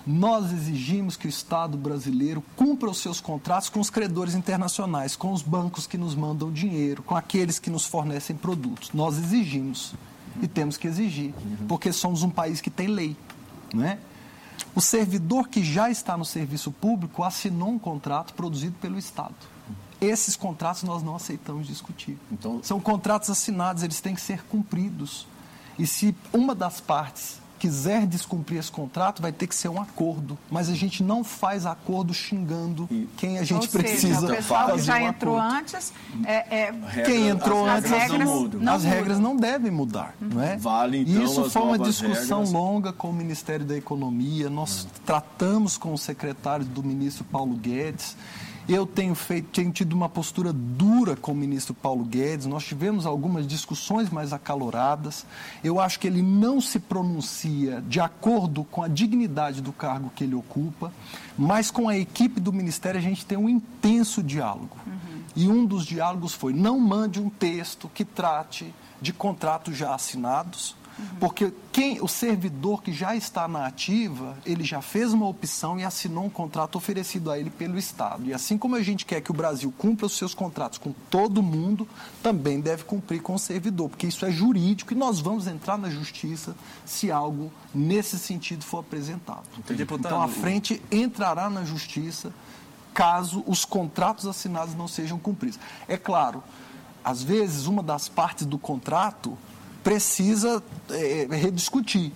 Nós 0.05 0.53
exigimos 0.53 1.17
que 1.17 1.25
o 1.25 1.29
Estado 1.29 1.75
brasileiro 1.75 2.43
cumpra 2.55 2.89
os 2.89 2.99
seus 2.99 3.19
contratos 3.19 3.69
com 3.69 3.79
os 3.79 3.89
credores 3.89 4.35
internacionais, 4.35 5.15
com 5.15 5.33
os 5.33 5.41
bancos 5.41 5.87
que 5.87 5.97
nos 5.97 6.13
mandam 6.13 6.51
dinheiro, 6.51 7.01
com 7.01 7.15
aqueles 7.15 7.57
que 7.57 7.71
nos 7.71 7.87
fornecem 7.87 8.35
produtos. 8.35 8.91
Nós 8.93 9.17
exigimos 9.17 9.95
e 10.39 10.47
temos 10.47 10.77
que 10.77 10.87
exigir, 10.87 11.33
uhum. 11.33 11.67
porque 11.67 11.91
somos 11.91 12.21
um 12.21 12.29
país 12.29 12.61
que 12.61 12.69
tem 12.69 12.87
lei, 12.87 13.17
não 13.73 13.83
é? 13.83 13.97
O 14.75 14.81
servidor 14.81 15.47
que 15.47 15.63
já 15.63 15.89
está 15.89 16.15
no 16.15 16.25
serviço 16.25 16.71
público 16.71 17.23
assinou 17.23 17.69
um 17.69 17.79
contrato 17.79 18.33
produzido 18.33 18.75
pelo 18.79 18.99
Estado. 18.99 19.33
Esses 20.01 20.35
contratos 20.35 20.83
nós 20.83 21.01
não 21.03 21.15
aceitamos 21.15 21.67
discutir. 21.67 22.17
Então, 22.31 22.59
São 22.63 22.79
contratos 22.79 23.29
assinados, 23.29 23.83
eles 23.83 24.01
têm 24.01 24.15
que 24.15 24.21
ser 24.21 24.43
cumpridos. 24.43 25.27
E 25.77 25.85
se 25.85 26.15
uma 26.33 26.55
das 26.55 26.79
partes 26.79 27.39
quiser 27.57 28.05
descumprir 28.05 28.59
esse 28.59 28.71
contrato, 28.71 29.21
vai 29.21 29.31
ter 29.31 29.47
que 29.47 29.55
ser 29.55 29.69
um 29.69 29.81
acordo. 29.81 30.37
Mas 30.51 30.69
a 30.69 30.75
gente 30.75 31.01
não 31.01 31.23
faz 31.23 31.65
acordo 31.65 32.13
xingando 32.13 32.87
quem 33.17 33.39
a 33.39 33.43
gente 33.43 33.63
Ou 33.65 33.67
precisa 33.69 34.19
seja, 34.19 34.33
o 34.33 34.35
pessoal 34.35 34.69
fazer 34.69 34.81
que 34.81 34.85
já 34.85 34.97
um 34.97 35.07
entrou 35.07 35.37
acordo. 35.37 35.57
antes, 35.57 35.93
é, 36.25 36.65
é, 36.65 37.01
quem 37.05 37.27
entrou 37.29 37.65
as 37.65 37.79
antes, 37.79 37.91
regras 37.91 38.19
não 38.19 38.43
não 38.47 38.73
as 38.73 38.83
regras 38.83 39.19
não 39.19 39.35
devem 39.35 39.71
mudar, 39.71 40.13
não 40.19 40.41
é? 40.41 40.57
Vale, 40.57 40.99
então, 40.99 41.23
Isso 41.23 41.49
foi 41.49 41.61
uma 41.61 41.79
discussão 41.79 42.39
regras. 42.39 42.53
longa 42.53 42.93
com 42.93 43.09
o 43.09 43.13
Ministério 43.13 43.65
da 43.65 43.75
Economia. 43.75 44.49
Nós 44.49 44.85
hum. 44.85 44.99
tratamos 45.05 45.77
com 45.77 45.93
o 45.93 45.97
secretário 45.97 46.65
do 46.65 46.83
ministro 46.83 47.23
Paulo 47.23 47.55
Guedes 47.55 48.15
Eu 48.67 48.85
tenho, 48.85 49.13
feito, 49.13 49.49
tenho 49.49 49.71
tido 49.71 49.93
uma 49.93 50.09
postura 50.09 50.51
dura 50.51 51.15
com 51.15 51.31
o 51.31 51.35
ministro 51.35 51.73
Paulo 51.73 52.03
Guedes. 52.03 52.47
Nós 52.47 52.65
tivemos 52.65 53.05
algumas 53.05 53.45
discussões 53.45 54.09
mais 54.09 54.33
acaloradas. 54.33 55.25
Eu 55.63 55.79
acho 55.79 55.99
que 55.99 56.07
ele 56.07 56.23
não 56.23 56.59
se 56.59 56.79
pronuncia 56.79 57.83
de 57.87 57.99
acordo 57.99 58.63
com 58.63 58.81
a 58.81 58.87
dignidade 58.87 59.61
do 59.61 59.71
cargo 59.71 60.11
que 60.15 60.23
ele 60.23 60.33
ocupa, 60.33 60.91
mas 61.37 61.69
com 61.69 61.87
a 61.87 61.95
equipe 61.95 62.39
do 62.39 62.51
ministério 62.51 62.99
a 62.99 63.03
gente 63.03 63.25
tem 63.25 63.37
um 63.37 63.47
intenso 63.47 64.23
diálogo. 64.23 64.77
Uhum. 64.87 65.21
E 65.35 65.47
um 65.47 65.65
dos 65.65 65.85
diálogos 65.85 66.33
foi: 66.33 66.53
não 66.53 66.79
mande 66.79 67.19
um 67.19 67.29
texto 67.29 67.89
que 67.93 68.03
trate 68.03 68.73
de 68.99 69.13
contratos 69.13 69.77
já 69.77 69.93
assinados 69.93 70.75
porque 71.19 71.51
quem, 71.71 72.01
o 72.01 72.07
servidor 72.07 72.81
que 72.81 72.93
já 72.93 73.15
está 73.15 73.47
na 73.47 73.65
ativa, 73.65 74.37
ele 74.45 74.63
já 74.63 74.81
fez 74.81 75.11
uma 75.11 75.27
opção 75.27 75.79
e 75.79 75.83
assinou 75.83 76.25
um 76.25 76.29
contrato 76.29 76.77
oferecido 76.77 77.29
a 77.29 77.37
ele 77.37 77.49
pelo 77.49 77.77
Estado. 77.77 78.25
E 78.25 78.33
assim 78.33 78.57
como 78.57 78.75
a 78.75 78.81
gente 78.81 79.05
quer 79.05 79.21
que 79.21 79.31
o 79.31 79.33
Brasil 79.33 79.73
cumpra 79.77 80.05
os 80.05 80.17
seus 80.17 80.33
contratos 80.33 80.77
com 80.77 80.93
todo 81.09 81.41
mundo, 81.43 81.87
também 82.23 82.61
deve 82.61 82.83
cumprir 82.83 83.21
com 83.21 83.35
o 83.35 83.39
servidor, 83.39 83.89
porque 83.89 84.07
isso 84.07 84.25
é 84.25 84.31
jurídico 84.31 84.93
e 84.93 84.95
nós 84.95 85.19
vamos 85.19 85.47
entrar 85.47 85.77
na 85.77 85.89
justiça 85.89 86.55
se 86.85 87.11
algo 87.11 87.51
nesse 87.73 88.17
sentido 88.17 88.63
for 88.63 88.79
apresentado. 88.79 89.43
Então 90.09 90.21
a 90.21 90.27
frente 90.27 90.81
entrará 90.91 91.49
na 91.49 91.63
justiça 91.63 92.33
caso 92.93 93.43
os 93.45 93.65
contratos 93.65 94.25
assinados 94.25 94.73
não 94.73 94.87
sejam 94.87 95.19
cumpridos. 95.19 95.59
É 95.87 95.97
claro, 95.97 96.41
às 97.03 97.21
vezes 97.21 97.67
uma 97.67 97.83
das 97.83 98.07
partes 98.07 98.45
do 98.45 98.57
contrato 98.57 99.37
precisa 99.85 100.63
é, 100.89 101.27
rediscutir. 101.29 102.11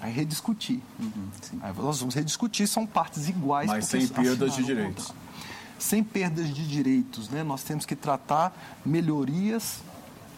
Aí 0.00 0.10
rediscutir. 0.10 0.80
Uhum, 0.98 1.28
Aí 1.60 1.74
nós 1.76 2.00
vamos 2.00 2.14
rediscutir, 2.14 2.66
são 2.66 2.86
partes 2.86 3.28
iguais. 3.28 3.68
Mas 3.68 3.84
sem 3.84 4.08
perdas 4.08 4.56
de 4.56 4.64
direitos. 4.64 5.12
Sem 5.78 6.02
perdas 6.02 6.48
de 6.48 6.66
direitos, 6.66 7.28
né? 7.28 7.42
Nós 7.44 7.62
temos 7.62 7.84
que 7.84 7.94
tratar 7.94 8.80
melhorias 8.84 9.80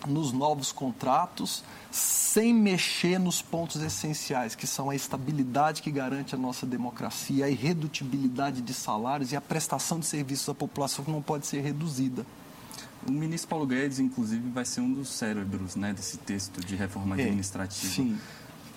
nos 0.08 0.32
novos 0.32 0.72
contratos, 0.72 1.62
sem 1.92 2.52
mexer 2.52 3.20
nos 3.20 3.40
pontos 3.40 3.80
essenciais, 3.80 4.56
que 4.56 4.66
são 4.66 4.90
a 4.90 4.96
estabilidade 4.96 5.80
que 5.80 5.90
garante 5.92 6.34
a 6.34 6.38
nossa 6.38 6.66
democracia, 6.66 7.44
a 7.44 7.48
irredutibilidade 7.48 8.60
de 8.60 8.74
salários 8.74 9.30
e 9.30 9.36
a 9.36 9.40
prestação 9.40 10.00
de 10.00 10.06
serviços 10.06 10.48
à 10.48 10.54
população 10.54 11.04
que 11.04 11.10
não 11.12 11.22
pode 11.22 11.46
ser 11.46 11.60
reduzida. 11.60 12.26
O 13.06 13.12
ministro 13.12 13.48
Paulo 13.48 13.66
Guedes, 13.66 13.98
inclusive, 13.98 14.48
vai 14.50 14.64
ser 14.64 14.80
um 14.80 14.92
dos 14.92 15.08
cérebros 15.08 15.74
né, 15.74 15.92
desse 15.92 16.18
texto 16.18 16.64
de 16.64 16.76
reforma 16.76 17.18
é, 17.18 17.22
administrativa. 17.22 17.92
Sim. 17.92 18.18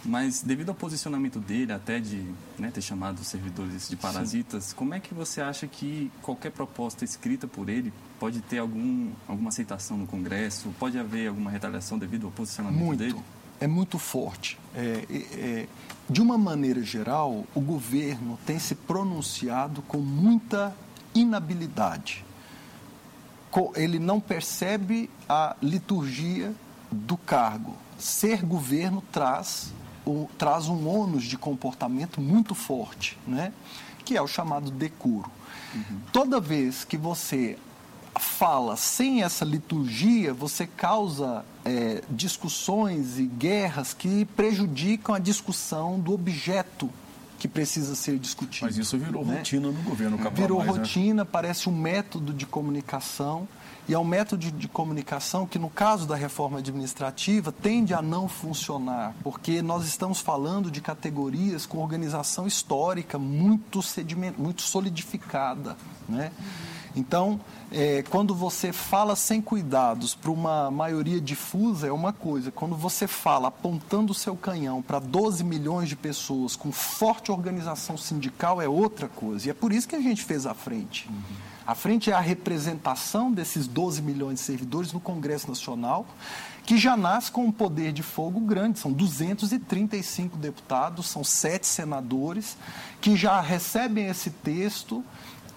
Mas 0.03 0.43
devido 0.43 0.69
ao 0.69 0.75
posicionamento 0.75 1.39
dele, 1.39 1.73
até 1.73 1.99
de 1.99 2.23
né, 2.59 2.69
ter 2.71 2.81
chamado 2.81 3.19
os 3.19 3.27
servidores 3.27 3.89
de 3.89 3.95
parasitas, 3.95 4.65
Sim. 4.65 4.75
como 4.75 4.93
é 4.93 4.99
que 4.99 5.13
você 5.13 5.41
acha 5.41 5.67
que 5.67 6.11
qualquer 6.21 6.51
proposta 6.51 7.03
escrita 7.03 7.47
por 7.47 7.69
ele 7.69 7.91
pode 8.19 8.39
ter 8.41 8.59
algum, 8.59 9.09
alguma 9.27 9.49
aceitação 9.49 9.97
no 9.97 10.05
Congresso? 10.05 10.69
Pode 10.79 10.97
haver 10.97 11.27
alguma 11.27 11.49
retaliação 11.49 11.97
devido 11.97 12.27
ao 12.27 12.31
posicionamento 12.31 12.79
muito, 12.79 12.99
dele? 12.99 13.15
É 13.59 13.67
muito 13.67 13.97
forte. 13.97 14.59
É, 14.75 15.05
é, 15.09 15.67
de 16.07 16.21
uma 16.21 16.37
maneira 16.37 16.83
geral, 16.83 17.45
o 17.55 17.61
governo 17.61 18.37
tem 18.45 18.59
se 18.59 18.75
pronunciado 18.75 19.81
com 19.83 19.97
muita 19.97 20.75
inabilidade 21.15 22.23
ele 23.75 23.99
não 23.99 24.19
percebe 24.19 25.09
a 25.27 25.55
liturgia 25.61 26.53
do 26.91 27.17
cargo. 27.17 27.75
Ser 27.97 28.43
governo 28.43 29.03
traz, 29.11 29.73
o, 30.05 30.29
traz 30.37 30.67
um 30.67 30.87
ônus 30.87 31.23
de 31.23 31.37
comportamento 31.37 32.19
muito 32.19 32.53
forte, 32.53 33.17
né? 33.25 33.53
que 34.03 34.15
é 34.15 34.21
o 34.21 34.27
chamado 34.27 34.69
decoro. 34.69 35.31
Uhum. 35.73 35.99
Toda 36.11 36.39
vez 36.39 36.83
que 36.83 36.97
você 36.97 37.57
fala 38.19 38.77
sem 38.77 39.23
essa 39.23 39.43
liturgia, 39.43 40.33
você 40.33 40.67
causa 40.67 41.43
é, 41.65 42.03
discussões 42.09 43.17
e 43.17 43.23
guerras 43.23 43.93
que 43.93 44.25
prejudicam 44.25 45.15
a 45.15 45.19
discussão 45.19 45.99
do 45.99 46.13
objeto 46.13 46.89
que 47.45 47.47
precisa 47.47 47.95
ser 47.95 48.17
discutido. 48.17 48.65
Mas 48.65 48.77
isso 48.77 48.97
virou 48.97 49.23
né? 49.23 49.37
rotina 49.37 49.67
no 49.67 49.83
governo 49.83 50.17
Capamaz, 50.17 50.39
Virou 50.39 50.63
né? 50.63 50.69
rotina, 50.69 51.23
né? 51.23 51.29
parece 51.31 51.69
um 51.69 51.75
método 51.75 52.33
de 52.33 52.45
comunicação 52.45 53.47
e 53.87 53.93
é 53.93 53.99
um 53.99 54.03
método 54.03 54.51
de 54.51 54.67
comunicação 54.67 55.45
que, 55.45 55.59
no 55.59 55.69
caso 55.69 56.07
da 56.07 56.15
reforma 56.15 56.57
administrativa, 56.57 57.51
tende 57.51 57.93
a 57.93 58.01
não 58.01 58.27
funcionar, 58.27 59.15
porque 59.23 59.61
nós 59.61 59.85
estamos 59.85 60.19
falando 60.19 60.71
de 60.71 60.81
categorias 60.81 61.67
com 61.67 61.77
organização 61.77 62.47
histórica 62.47 63.19
muito, 63.19 63.83
sediment, 63.83 64.33
muito 64.37 64.63
solidificada. 64.63 65.77
Né? 66.09 66.31
Então, 66.95 67.39
é, 67.71 68.03
quando 68.09 68.33
você 68.33 68.71
fala 68.71 69.15
sem 69.15 69.41
cuidados 69.41 70.15
para 70.15 70.31
uma 70.31 70.71
maioria 70.71 71.19
difusa, 71.19 71.87
é 71.87 71.91
uma 71.91 72.13
coisa. 72.13 72.51
Quando 72.51 72.75
você 72.75 73.05
fala 73.05 73.49
apontando 73.49 74.11
o 74.11 74.15
seu 74.15 74.35
canhão 74.35 74.81
para 74.81 74.99
12 74.99 75.43
milhões 75.43 75.89
de 75.89 75.95
pessoas 75.95 76.55
com 76.55 76.71
forte 76.71 77.31
organização 77.31 77.97
sindical, 77.97 78.61
é 78.61 78.67
outra 78.67 79.07
coisa. 79.07 79.47
E 79.47 79.49
é 79.49 79.53
por 79.53 79.73
isso 79.73 79.87
que 79.87 79.95
a 79.95 80.01
gente 80.01 80.23
fez 80.23 80.45
a 80.45 80.53
frente. 80.53 81.09
Uhum. 81.09 81.55
A 81.67 81.73
frente 81.73 82.11
é 82.11 82.13
a 82.13 82.19
representação 82.19 83.31
desses 83.31 83.65
12 83.65 84.01
milhões 84.01 84.39
de 84.39 84.45
servidores 84.45 84.93
no 84.93 84.99
Congresso 84.99 85.47
Nacional, 85.47 86.05
que 86.63 86.77
já 86.77 86.95
nasce 86.95 87.31
com 87.31 87.45
um 87.45 87.51
poder 87.51 87.91
de 87.91 88.03
fogo 88.03 88.39
grande. 88.39 88.77
São 88.77 88.91
235 88.91 90.37
deputados, 90.37 91.07
são 91.07 91.23
sete 91.23 91.65
senadores, 91.65 92.55
que 93.01 93.15
já 93.15 93.41
recebem 93.41 94.05
esse 94.05 94.29
texto 94.29 95.03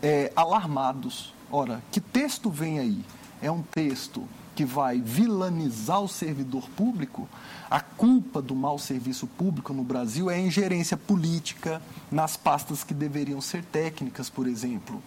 é, 0.02 0.32
alarmados. 0.34 1.32
Ora, 1.50 1.82
que 1.90 2.00
texto 2.00 2.50
vem 2.50 2.78
aí? 2.78 3.04
É 3.40 3.50
um 3.50 3.62
texto 3.62 4.26
que 4.54 4.64
vai 4.64 5.00
vilanizar 5.00 6.00
o 6.00 6.08
servidor 6.08 6.68
público? 6.70 7.28
A 7.70 7.80
culpa 7.80 8.42
do 8.42 8.56
mau 8.56 8.78
serviço 8.78 9.26
público 9.26 9.72
no 9.72 9.84
Brasil 9.84 10.30
é 10.30 10.34
a 10.34 10.40
ingerência 10.40 10.96
política 10.96 11.80
nas 12.10 12.36
pastas 12.36 12.82
que 12.82 12.94
deveriam 12.94 13.40
ser 13.40 13.62
técnicas, 13.64 14.28
por 14.28 14.46
exemplo. 14.46 15.02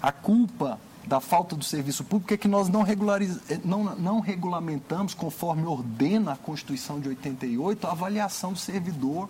A 0.00 0.10
culpa 0.10 0.78
da 1.06 1.20
falta 1.20 1.54
do 1.54 1.64
serviço 1.64 2.02
público 2.02 2.32
é 2.32 2.36
que 2.36 2.48
nós 2.48 2.68
não, 2.68 2.82
regulariz... 2.82 3.38
Eh, 3.50 3.60
não, 3.64 3.84
não 3.96 4.20
regulamentamos, 4.20 5.12
conforme 5.12 5.66
ordena 5.66 6.32
a 6.32 6.36
Constituição 6.36 6.98
de 6.98 7.08
88, 7.08 7.86
a 7.86 7.90
avaliação 7.90 8.52
do 8.52 8.58
servidor. 8.58 9.28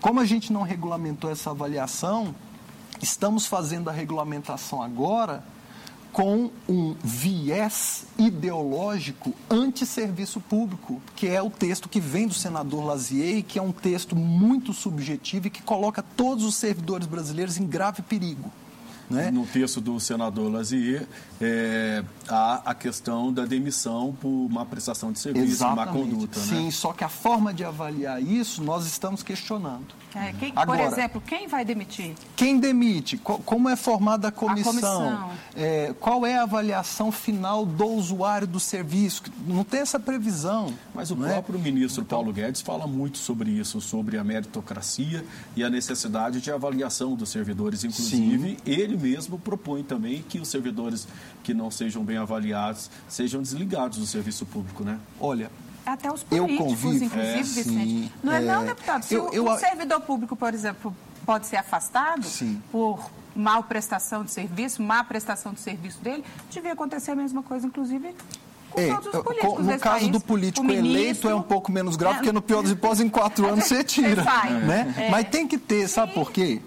Como 0.00 0.20
a 0.20 0.24
gente 0.24 0.52
não 0.52 0.62
regulamentou 0.62 1.30
essa 1.30 1.50
avaliação, 1.50 2.34
estamos 3.02 3.46
fazendo 3.46 3.90
a 3.90 3.92
regulamentação 3.92 4.82
agora 4.82 5.44
com 6.14 6.48
um 6.68 6.94
viés 7.02 8.04
ideológico 8.16 9.34
anti-serviço 9.50 10.40
público, 10.40 11.02
que 11.16 11.26
é 11.26 11.42
o 11.42 11.50
texto 11.50 11.88
que 11.88 11.98
vem 11.98 12.28
do 12.28 12.34
senador 12.34 12.84
Lazier, 12.84 13.42
que 13.42 13.58
é 13.58 13.62
um 13.62 13.72
texto 13.72 14.14
muito 14.14 14.72
subjetivo 14.72 15.48
e 15.48 15.50
que 15.50 15.60
coloca 15.60 16.04
todos 16.16 16.44
os 16.44 16.54
servidores 16.54 17.08
brasileiros 17.08 17.58
em 17.58 17.66
grave 17.66 18.00
perigo. 18.00 18.48
Né? 19.10 19.30
No 19.30 19.46
texto 19.46 19.80
do 19.80 20.00
senador 20.00 20.50
Lazier, 20.50 21.06
é, 21.40 22.02
há 22.28 22.62
a 22.64 22.74
questão 22.74 23.32
da 23.32 23.44
demissão 23.44 24.16
por 24.20 24.48
má 24.50 24.64
prestação 24.64 25.12
de 25.12 25.18
serviço, 25.18 25.52
Exatamente. 25.52 25.86
má 25.86 25.92
conduta. 25.92 26.40
Né? 26.40 26.46
Sim, 26.46 26.64
né? 26.66 26.70
só 26.70 26.92
que 26.92 27.04
a 27.04 27.08
forma 27.08 27.52
de 27.52 27.64
avaliar 27.64 28.22
isso 28.22 28.62
nós 28.62 28.86
estamos 28.86 29.22
questionando. 29.22 29.86
É, 30.14 30.32
quem, 30.32 30.52
Agora, 30.54 30.84
por 30.84 30.92
exemplo, 30.92 31.22
quem 31.26 31.48
vai 31.48 31.64
demitir? 31.64 32.14
Quem 32.36 32.58
demite? 32.58 33.16
Como 33.18 33.68
é 33.68 33.74
formada 33.74 34.28
a 34.28 34.32
comissão? 34.32 34.70
A 34.70 35.16
comissão. 35.16 35.30
É, 35.56 35.92
qual 35.98 36.24
é 36.24 36.36
a 36.36 36.44
avaliação 36.44 37.10
final 37.10 37.66
do 37.66 37.86
usuário 37.86 38.46
do 38.46 38.60
serviço? 38.60 39.24
Não 39.46 39.64
tem 39.64 39.80
essa 39.80 39.98
previsão. 39.98 40.72
Mas 40.94 41.10
o 41.10 41.26
é? 41.26 41.32
próprio 41.32 41.58
é? 41.58 41.62
ministro 41.62 42.02
então, 42.02 42.18
Paulo 42.18 42.32
Guedes 42.32 42.60
fala 42.60 42.86
muito 42.86 43.18
sobre 43.18 43.50
isso, 43.50 43.80
sobre 43.80 44.16
a 44.16 44.22
meritocracia 44.22 45.24
e 45.56 45.64
a 45.64 45.68
necessidade 45.68 46.40
de 46.40 46.50
avaliação 46.50 47.16
dos 47.16 47.28
servidores. 47.30 47.82
Inclusive, 47.82 48.50
sim. 48.50 48.56
ele 48.64 48.93
mesmo 48.96 49.38
propõe 49.38 49.82
também 49.82 50.22
que 50.28 50.38
os 50.38 50.48
servidores 50.48 51.06
que 51.42 51.54
não 51.54 51.70
sejam 51.70 52.04
bem 52.04 52.16
avaliados 52.16 52.90
sejam 53.08 53.42
desligados 53.42 53.98
do 53.98 54.06
serviço 54.06 54.46
público, 54.46 54.84
né? 54.84 54.98
Olha, 55.20 55.50
até 55.84 56.10
os 56.10 56.22
políticos, 56.22 56.60
eu 56.60 56.66
convivo, 56.66 57.04
inclusive, 57.04 57.20
é, 57.20 57.42
Vicente. 57.42 57.68
Sim, 57.68 58.10
não 58.22 58.32
é, 58.32 58.38
é 58.38 58.40
não, 58.40 58.64
deputado? 58.64 59.02
Se 59.02 59.14
eu, 59.14 59.32
eu, 59.32 59.46
um 59.46 59.58
servidor 59.58 60.00
público, 60.00 60.34
por 60.34 60.54
exemplo, 60.54 60.96
pode 61.26 61.46
ser 61.46 61.56
afastado 61.56 62.24
sim. 62.24 62.60
por 62.72 63.10
mal 63.36 63.64
prestação 63.64 64.24
de 64.24 64.30
serviço, 64.30 64.82
má 64.82 65.04
prestação 65.04 65.52
de 65.52 65.60
serviço 65.60 66.00
dele, 66.00 66.24
devia 66.50 66.72
acontecer 66.72 67.10
a 67.10 67.16
mesma 67.16 67.42
coisa, 67.42 67.66
inclusive, 67.66 68.14
é, 68.76 68.90
no 68.90 69.78
caso 69.78 70.00
país, 70.00 70.08
do 70.08 70.20
político 70.20 70.70
eleito 70.70 71.28
é 71.28 71.34
um 71.34 71.42
pouco 71.42 71.70
menos 71.70 71.96
grave, 71.96 72.14
é, 72.14 72.18
porque 72.18 72.32
no 72.32 72.42
pior 72.42 72.62
dos 72.62 72.72
hipóteses, 72.72 73.04
em 73.04 73.08
quatro 73.08 73.46
anos 73.48 73.66
você 73.66 73.84
tira. 73.84 74.24
Né? 74.66 74.94
É. 74.98 75.10
Mas 75.10 75.28
tem 75.28 75.46
que 75.46 75.58
ter, 75.58 75.88
sabe 75.88 76.12
por 76.12 76.32
quê? 76.32 76.60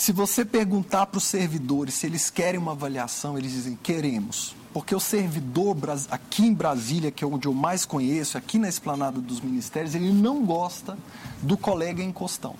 Se 0.00 0.12
você 0.12 0.46
perguntar 0.46 1.04
para 1.04 1.18
os 1.18 1.24
servidores 1.24 1.92
se 1.92 2.06
eles 2.06 2.30
querem 2.30 2.58
uma 2.58 2.72
avaliação, 2.72 3.36
eles 3.36 3.52
dizem 3.52 3.78
queremos. 3.82 4.56
Porque 4.72 4.94
o 4.94 4.98
servidor 4.98 5.76
aqui 6.10 6.46
em 6.46 6.54
Brasília, 6.54 7.10
que 7.10 7.22
é 7.22 7.26
onde 7.26 7.46
eu 7.46 7.52
mais 7.52 7.84
conheço, 7.84 8.38
aqui 8.38 8.58
na 8.58 8.66
esplanada 8.66 9.20
dos 9.20 9.42
ministérios, 9.42 9.94
ele 9.94 10.10
não 10.10 10.42
gosta 10.46 10.96
do 11.42 11.54
colega 11.54 12.02
em 12.02 12.10
costão 12.10 12.56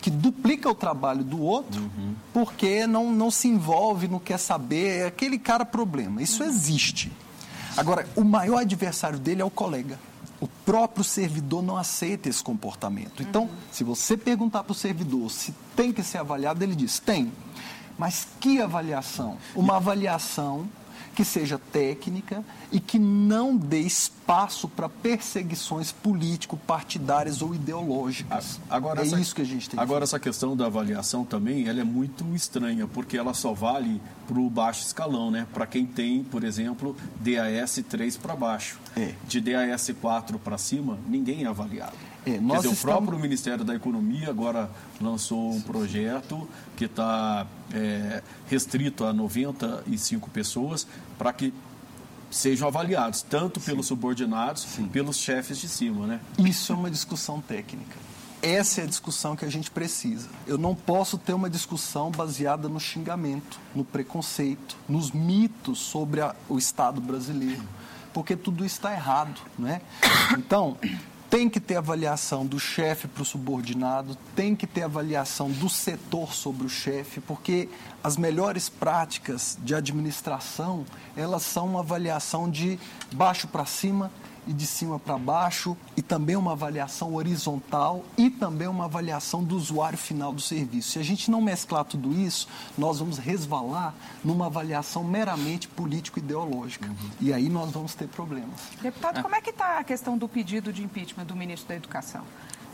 que 0.00 0.08
duplica 0.08 0.70
o 0.70 0.74
trabalho 0.74 1.22
do 1.22 1.40
outro 1.40 1.82
uhum. 1.82 2.14
porque 2.32 2.86
não, 2.86 3.12
não 3.12 3.30
se 3.30 3.46
envolve, 3.46 4.08
não 4.08 4.18
quer 4.18 4.38
saber, 4.38 5.00
é 5.00 5.06
aquele 5.06 5.38
cara 5.38 5.66
problema. 5.66 6.22
Isso 6.22 6.42
uhum. 6.42 6.48
existe. 6.48 7.12
Agora, 7.76 8.08
o 8.16 8.24
maior 8.24 8.62
adversário 8.62 9.18
dele 9.18 9.42
é 9.42 9.44
o 9.44 9.50
colega. 9.50 9.98
O 10.40 10.48
próprio 10.48 11.04
servidor 11.04 11.62
não 11.62 11.76
aceita 11.76 12.28
esse 12.28 12.42
comportamento. 12.42 13.22
Então, 13.22 13.44
uhum. 13.44 13.50
se 13.70 13.84
você 13.84 14.16
perguntar 14.16 14.64
para 14.64 14.72
o 14.72 14.74
servidor 14.74 15.30
se 15.30 15.54
tem 15.76 15.92
que 15.92 16.02
ser 16.02 16.18
avaliado, 16.18 16.62
ele 16.62 16.74
diz: 16.74 16.98
tem. 16.98 17.32
Mas 17.96 18.26
que 18.40 18.60
avaliação? 18.60 19.38
Uma 19.54 19.76
avaliação 19.76 20.68
que 21.14 21.24
seja 21.24 21.58
técnica 21.58 22.44
e 22.70 22.80
que 22.80 22.98
não 22.98 23.56
dê 23.56 23.80
espaço 23.80 24.68
para 24.68 24.88
perseguições 24.88 25.92
político-partidárias 25.92 27.40
ou 27.40 27.54
ideológicas. 27.54 28.60
Agora, 28.68 29.00
é 29.00 29.06
essa, 29.06 29.20
isso 29.20 29.34
que 29.34 29.42
a 29.42 29.46
gente 29.46 29.70
tem. 29.70 29.78
Agora, 29.78 30.04
essa 30.04 30.18
questão 30.18 30.56
da 30.56 30.66
avaliação 30.66 31.24
também, 31.24 31.68
ela 31.68 31.80
é 31.80 31.84
muito 31.84 32.24
estranha, 32.34 32.86
porque 32.86 33.16
ela 33.16 33.32
só 33.32 33.52
vale 33.52 34.00
para 34.26 34.38
o 34.38 34.50
baixo 34.50 34.84
escalão, 34.84 35.30
né? 35.30 35.46
Para 35.52 35.66
quem 35.66 35.86
tem, 35.86 36.24
por 36.24 36.44
exemplo, 36.44 36.96
DAS 37.20 37.80
3 37.88 38.16
para 38.16 38.34
baixo. 38.34 38.78
É. 38.96 39.14
De 39.26 39.40
DAS 39.40 39.90
4 40.00 40.38
para 40.38 40.58
cima, 40.58 40.98
ninguém 41.08 41.44
é 41.44 41.46
avaliado. 41.46 42.13
É, 42.26 42.30
Quer 42.30 42.38
dizer, 42.38 42.56
estamos... 42.56 42.78
o 42.78 42.82
próprio 42.82 43.18
Ministério 43.18 43.64
da 43.64 43.74
Economia 43.74 44.30
agora 44.30 44.70
lançou 45.00 45.52
um 45.52 45.60
projeto 45.60 46.48
que 46.76 46.86
está 46.86 47.46
é, 47.72 48.22
restrito 48.48 49.04
a 49.04 49.12
95 49.12 50.30
pessoas 50.30 50.86
para 51.18 51.32
que 51.32 51.52
sejam 52.30 52.66
avaliados, 52.66 53.22
tanto 53.22 53.60
Sim. 53.60 53.66
pelos 53.66 53.86
subordinados, 53.86 54.62
Sim. 54.62 54.88
pelos 54.88 55.18
chefes 55.18 55.58
de 55.58 55.68
cima, 55.68 56.06
né? 56.06 56.20
Isso 56.38 56.72
é 56.72 56.76
uma 56.76 56.90
discussão 56.90 57.40
técnica. 57.40 57.96
Essa 58.42 58.82
é 58.82 58.84
a 58.84 58.86
discussão 58.86 59.34
que 59.34 59.44
a 59.44 59.50
gente 59.50 59.70
precisa. 59.70 60.28
Eu 60.46 60.58
não 60.58 60.74
posso 60.74 61.16
ter 61.16 61.32
uma 61.32 61.48
discussão 61.48 62.10
baseada 62.10 62.68
no 62.68 62.78
xingamento, 62.78 63.58
no 63.74 63.84
preconceito, 63.84 64.76
nos 64.86 65.12
mitos 65.12 65.78
sobre 65.78 66.20
a, 66.20 66.34
o 66.48 66.58
Estado 66.58 67.00
brasileiro, 67.00 67.62
porque 68.12 68.36
tudo 68.36 68.64
está 68.64 68.92
errado, 68.92 69.40
né? 69.58 69.80
Então, 70.36 70.76
tem 71.34 71.50
que 71.50 71.58
ter 71.58 71.74
avaliação 71.74 72.46
do 72.46 72.60
chefe 72.60 73.08
para 73.08 73.22
o 73.22 73.24
subordinado, 73.24 74.16
tem 74.36 74.54
que 74.54 74.68
ter 74.68 74.84
avaliação 74.84 75.50
do 75.50 75.68
setor 75.68 76.32
sobre 76.32 76.64
o 76.64 76.68
chefe, 76.68 77.20
porque 77.20 77.68
as 78.04 78.16
melhores 78.16 78.68
práticas 78.68 79.58
de 79.60 79.74
administração, 79.74 80.86
elas 81.16 81.42
são 81.42 81.66
uma 81.66 81.80
avaliação 81.80 82.48
de 82.48 82.78
baixo 83.12 83.48
para 83.48 83.66
cima 83.66 84.12
e 84.46 84.52
de 84.52 84.66
cima 84.66 84.98
para 84.98 85.18
baixo, 85.18 85.76
e 85.96 86.02
também 86.02 86.36
uma 86.36 86.52
avaliação 86.52 87.14
horizontal 87.14 88.04
e 88.16 88.30
também 88.30 88.68
uma 88.68 88.84
avaliação 88.84 89.42
do 89.42 89.56
usuário 89.56 89.98
final 89.98 90.32
do 90.32 90.40
serviço. 90.40 90.92
Se 90.92 90.98
a 90.98 91.02
gente 91.02 91.30
não 91.30 91.40
mesclar 91.40 91.84
tudo 91.84 92.12
isso, 92.12 92.48
nós 92.76 92.98
vamos 92.98 93.18
resvalar 93.18 93.94
numa 94.24 94.46
avaliação 94.46 95.04
meramente 95.04 95.68
político-ideológica. 95.68 96.88
Uhum. 96.88 97.10
E 97.20 97.32
aí 97.32 97.48
nós 97.48 97.70
vamos 97.70 97.94
ter 97.94 98.08
problemas. 98.08 98.60
Deputado, 98.80 99.22
como 99.22 99.34
é 99.34 99.40
que 99.40 99.50
está 99.50 99.78
a 99.78 99.84
questão 99.84 100.16
do 100.18 100.28
pedido 100.28 100.72
de 100.72 100.82
impeachment 100.82 101.24
do 101.24 101.36
ministro 101.36 101.68
da 101.68 101.76
Educação? 101.76 102.22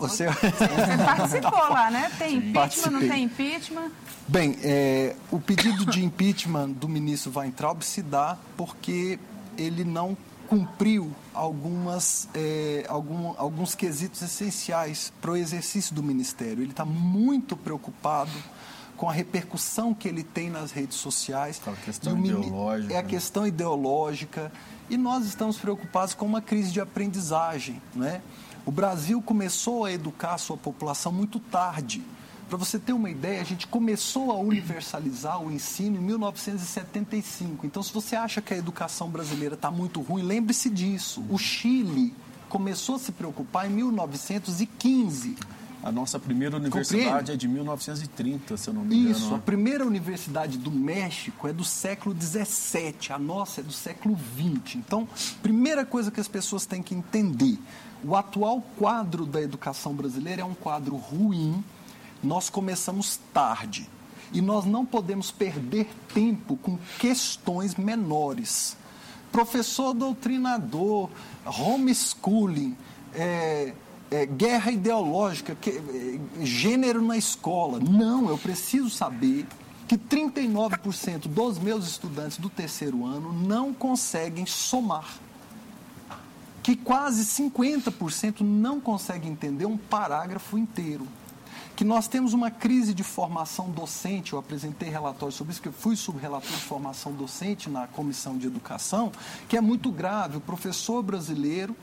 Você... 0.00 0.26
Você 0.28 0.96
participou 1.04 1.68
lá, 1.70 1.90
né? 1.90 2.10
Tem 2.18 2.36
impeachment, 2.36 2.52
Participei. 2.52 2.92
não 2.92 3.00
tem 3.00 3.24
impeachment? 3.24 3.90
Bem, 4.26 4.56
é, 4.62 5.16
o 5.30 5.38
pedido 5.38 5.84
de 5.84 6.04
impeachment 6.04 6.70
do 6.70 6.88
ministro 6.88 7.32
Weintraub 7.34 7.82
se 7.82 8.00
dá 8.00 8.38
porque 8.56 9.18
ele 9.60 9.84
não 9.84 10.16
cumpriu 10.48 11.12
algumas, 11.32 12.28
é, 12.34 12.84
algum, 12.88 13.34
alguns 13.36 13.74
quesitos 13.74 14.20
essenciais 14.22 15.12
para 15.20 15.30
o 15.30 15.36
exercício 15.36 15.94
do 15.94 16.02
ministério. 16.02 16.62
Ele 16.62 16.72
está 16.72 16.84
muito 16.84 17.56
preocupado 17.56 18.32
com 18.96 19.08
a 19.08 19.12
repercussão 19.12 19.94
que 19.94 20.08
ele 20.08 20.24
tem 20.24 20.50
nas 20.50 20.72
redes 20.72 20.96
sociais. 20.96 21.60
Questão 21.84 22.18
ideológica. 22.18 22.94
É 22.94 22.98
a 22.98 23.02
questão 23.02 23.46
ideológica. 23.46 24.50
E 24.88 24.96
nós 24.96 25.24
estamos 25.24 25.56
preocupados 25.56 26.14
com 26.14 26.26
uma 26.26 26.42
crise 26.42 26.72
de 26.72 26.80
aprendizagem. 26.80 27.80
Né? 27.94 28.20
O 28.66 28.72
Brasil 28.72 29.22
começou 29.22 29.84
a 29.84 29.92
educar 29.92 30.34
a 30.34 30.38
sua 30.38 30.56
população 30.56 31.12
muito 31.12 31.38
tarde. 31.38 32.02
Para 32.50 32.58
você 32.58 32.80
ter 32.80 32.92
uma 32.92 33.08
ideia, 33.08 33.40
a 33.40 33.44
gente 33.44 33.68
começou 33.68 34.32
a 34.32 34.34
universalizar 34.34 35.40
o 35.40 35.52
ensino 35.52 35.98
em 35.98 36.00
1975. 36.00 37.64
Então, 37.64 37.80
se 37.80 37.92
você 37.92 38.16
acha 38.16 38.42
que 38.42 38.52
a 38.52 38.56
educação 38.56 39.08
brasileira 39.08 39.54
está 39.54 39.70
muito 39.70 40.00
ruim, 40.00 40.24
lembre-se 40.24 40.68
disso. 40.68 41.24
O 41.30 41.38
Chile 41.38 42.12
começou 42.48 42.96
a 42.96 42.98
se 42.98 43.12
preocupar 43.12 43.70
em 43.70 43.74
1915. 43.74 45.36
A 45.80 45.92
nossa 45.92 46.18
primeira 46.18 46.56
universidade 46.56 47.04
Compreende? 47.04 47.30
é 47.30 47.36
de 47.36 47.46
1930, 47.46 48.56
se 48.56 48.68
eu 48.68 48.74
não 48.74 48.84
me 48.84 48.96
engano. 48.96 49.10
Isso, 49.12 49.32
a 49.32 49.38
primeira 49.38 49.86
universidade 49.86 50.58
do 50.58 50.72
México 50.72 51.46
é 51.46 51.52
do 51.52 51.62
século 51.62 52.12
17, 52.12 53.12
a 53.12 53.18
nossa 53.18 53.60
é 53.60 53.64
do 53.64 53.72
século 53.72 54.16
20. 54.16 54.76
Então, 54.76 55.08
primeira 55.40 55.86
coisa 55.86 56.10
que 56.10 56.20
as 56.20 56.26
pessoas 56.26 56.66
têm 56.66 56.82
que 56.82 56.96
entender: 56.96 57.60
o 58.04 58.16
atual 58.16 58.60
quadro 58.76 59.24
da 59.24 59.40
educação 59.40 59.94
brasileira 59.94 60.42
é 60.42 60.44
um 60.44 60.52
quadro 60.52 60.96
ruim, 60.96 61.64
nós 62.22 62.50
começamos 62.50 63.18
tarde 63.32 63.88
e 64.32 64.40
nós 64.40 64.64
não 64.64 64.84
podemos 64.86 65.30
perder 65.30 65.88
tempo 66.14 66.56
com 66.56 66.78
questões 66.98 67.74
menores. 67.74 68.76
Professor 69.32 69.94
doutrinador, 69.94 71.08
homeschooling, 71.46 72.76
é, 73.14 73.72
é, 74.10 74.26
guerra 74.26 74.70
ideológica, 74.72 75.54
que, 75.54 75.70
é, 75.70 76.44
gênero 76.44 77.02
na 77.02 77.16
escola. 77.16 77.78
Não, 77.78 78.28
eu 78.28 78.38
preciso 78.38 78.90
saber 78.90 79.46
que 79.88 79.96
39% 79.96 81.26
dos 81.26 81.58
meus 81.58 81.86
estudantes 81.86 82.38
do 82.38 82.48
terceiro 82.48 83.04
ano 83.04 83.32
não 83.32 83.72
conseguem 83.72 84.46
somar. 84.46 85.18
Que 86.62 86.76
quase 86.76 87.24
50% 87.24 88.42
não 88.42 88.80
conseguem 88.80 89.32
entender 89.32 89.66
um 89.66 89.76
parágrafo 89.76 90.58
inteiro 90.58 91.06
que 91.76 91.84
nós 91.84 92.06
temos 92.08 92.32
uma 92.32 92.50
crise 92.50 92.92
de 92.92 93.02
formação 93.02 93.70
docente. 93.70 94.32
Eu 94.32 94.38
apresentei 94.38 94.88
relatórios 94.88 95.36
sobre 95.36 95.52
isso, 95.52 95.62
que 95.62 95.68
eu 95.68 95.72
fui 95.72 95.96
subrelator 95.96 96.50
de 96.50 96.62
formação 96.62 97.12
docente 97.12 97.70
na 97.70 97.86
Comissão 97.86 98.36
de 98.36 98.46
Educação, 98.46 99.10
que 99.48 99.56
é 99.56 99.60
muito 99.60 99.90
grave. 99.90 100.36
O 100.36 100.40
professor 100.40 101.02
brasileiro 101.02 101.74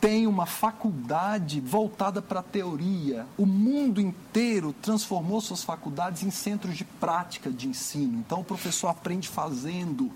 tem 0.00 0.26
uma 0.26 0.46
faculdade 0.46 1.60
voltada 1.60 2.20
para 2.20 2.40
a 2.40 2.42
teoria. 2.42 3.24
O 3.38 3.46
mundo 3.46 4.00
inteiro 4.00 4.74
transformou 4.82 5.40
suas 5.40 5.62
faculdades 5.62 6.24
em 6.24 6.30
centros 6.30 6.76
de 6.76 6.84
prática 6.84 7.50
de 7.50 7.68
ensino. 7.68 8.18
Então, 8.18 8.40
o 8.40 8.44
professor 8.44 8.88
aprende 8.88 9.28
fazendo. 9.28 10.10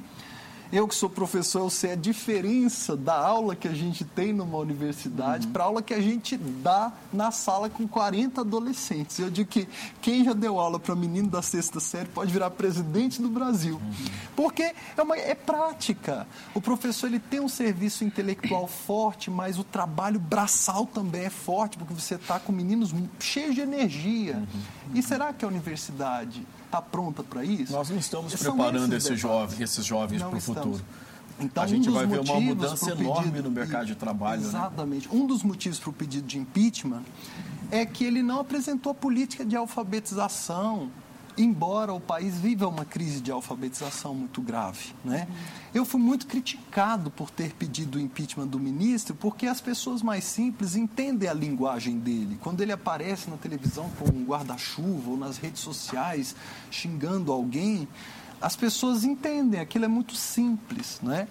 Eu 0.72 0.88
que 0.88 0.94
sou 0.94 1.08
professor, 1.08 1.60
eu 1.60 1.70
sei 1.70 1.92
a 1.92 1.96
diferença 1.96 2.96
da 2.96 3.14
aula 3.14 3.54
que 3.54 3.68
a 3.68 3.72
gente 3.72 4.04
tem 4.04 4.32
numa 4.32 4.58
universidade 4.58 5.46
uhum. 5.46 5.52
para 5.52 5.62
a 5.62 5.66
aula 5.66 5.82
que 5.82 5.94
a 5.94 6.00
gente 6.00 6.36
dá 6.36 6.92
na 7.12 7.30
sala 7.30 7.70
com 7.70 7.86
40 7.86 8.40
adolescentes. 8.40 9.18
Eu 9.18 9.30
digo 9.30 9.48
que 9.48 9.68
quem 10.00 10.24
já 10.24 10.32
deu 10.32 10.58
aula 10.58 10.78
para 10.78 10.94
menino 10.96 11.28
da 11.28 11.40
sexta 11.42 11.78
série 11.78 12.08
pode 12.08 12.32
virar 12.32 12.50
presidente 12.50 13.22
do 13.22 13.28
Brasil. 13.28 13.76
Uhum. 13.76 14.06
Porque 14.34 14.74
é, 14.96 15.02
uma, 15.02 15.16
é 15.16 15.34
prática. 15.34 16.26
O 16.54 16.60
professor 16.60 17.06
ele 17.06 17.20
tem 17.20 17.40
um 17.40 17.48
serviço 17.48 18.04
intelectual 18.04 18.66
forte, 18.86 19.30
mas 19.30 19.58
o 19.58 19.64
trabalho 19.64 20.18
braçal 20.18 20.84
também 20.86 21.24
é 21.26 21.30
forte, 21.30 21.78
porque 21.78 21.94
você 21.94 22.16
está 22.16 22.40
com 22.40 22.52
meninos 22.52 22.92
cheios 23.20 23.54
de 23.54 23.60
energia. 23.60 24.36
Uhum. 24.36 24.94
E 24.94 25.02
será 25.02 25.32
que 25.32 25.44
a 25.44 25.48
universidade 25.48 26.46
está 26.66 26.82
pronta 26.82 27.22
para 27.22 27.44
isso? 27.44 27.72
Nós 27.72 27.88
não 27.90 27.98
estamos 27.98 28.34
preparando 28.34 28.92
esses 28.94 29.18
jovens, 29.18 29.60
esses 29.60 29.84
jovens 29.84 30.22
para 30.22 30.36
o 30.36 30.40
futuro. 30.40 30.80
Então, 31.38 31.62
a 31.62 31.66
gente 31.66 31.88
um 31.88 31.92
vai 31.92 32.06
ver 32.06 32.20
uma 32.20 32.40
mudança 32.40 32.90
enorme 32.92 33.42
no 33.42 33.50
mercado 33.50 33.86
de 33.86 33.94
trabalho. 33.94 34.40
Né? 34.40 34.48
Exatamente. 34.48 35.08
Né? 35.08 35.14
Um 35.14 35.26
dos 35.26 35.42
motivos 35.42 35.78
para 35.78 35.90
o 35.90 35.92
pedido 35.92 36.26
de 36.26 36.38
impeachment 36.38 37.02
é 37.70 37.84
que 37.84 38.04
ele 38.04 38.22
não 38.22 38.40
apresentou 38.40 38.92
a 38.92 38.94
política 38.94 39.44
de 39.44 39.54
alfabetização 39.56 40.90
embora 41.36 41.92
o 41.92 42.00
país 42.00 42.36
viva 42.38 42.66
uma 42.66 42.84
crise 42.84 43.20
de 43.20 43.30
alfabetização 43.30 44.14
muito 44.14 44.40
grave. 44.40 44.94
Né? 45.04 45.28
Eu 45.74 45.84
fui 45.84 46.00
muito 46.00 46.26
criticado 46.26 47.10
por 47.10 47.30
ter 47.30 47.52
pedido 47.52 47.98
o 47.98 48.00
impeachment 48.00 48.46
do 48.46 48.58
ministro, 48.58 49.14
porque 49.14 49.46
as 49.46 49.60
pessoas 49.60 50.02
mais 50.02 50.24
simples 50.24 50.76
entendem 50.76 51.28
a 51.28 51.34
linguagem 51.34 51.98
dele. 51.98 52.38
Quando 52.42 52.60
ele 52.60 52.72
aparece 52.72 53.28
na 53.30 53.36
televisão 53.36 53.90
com 53.98 54.08
um 54.08 54.24
guarda-chuva 54.24 55.10
ou 55.10 55.16
nas 55.16 55.36
redes 55.38 55.60
sociais 55.60 56.34
xingando 56.70 57.32
alguém, 57.32 57.86
as 58.40 58.56
pessoas 58.56 59.04
entendem, 59.04 59.60
aquilo 59.60 59.84
é 59.84 59.88
muito 59.88 60.14
simples. 60.14 61.00
Né? 61.02 61.28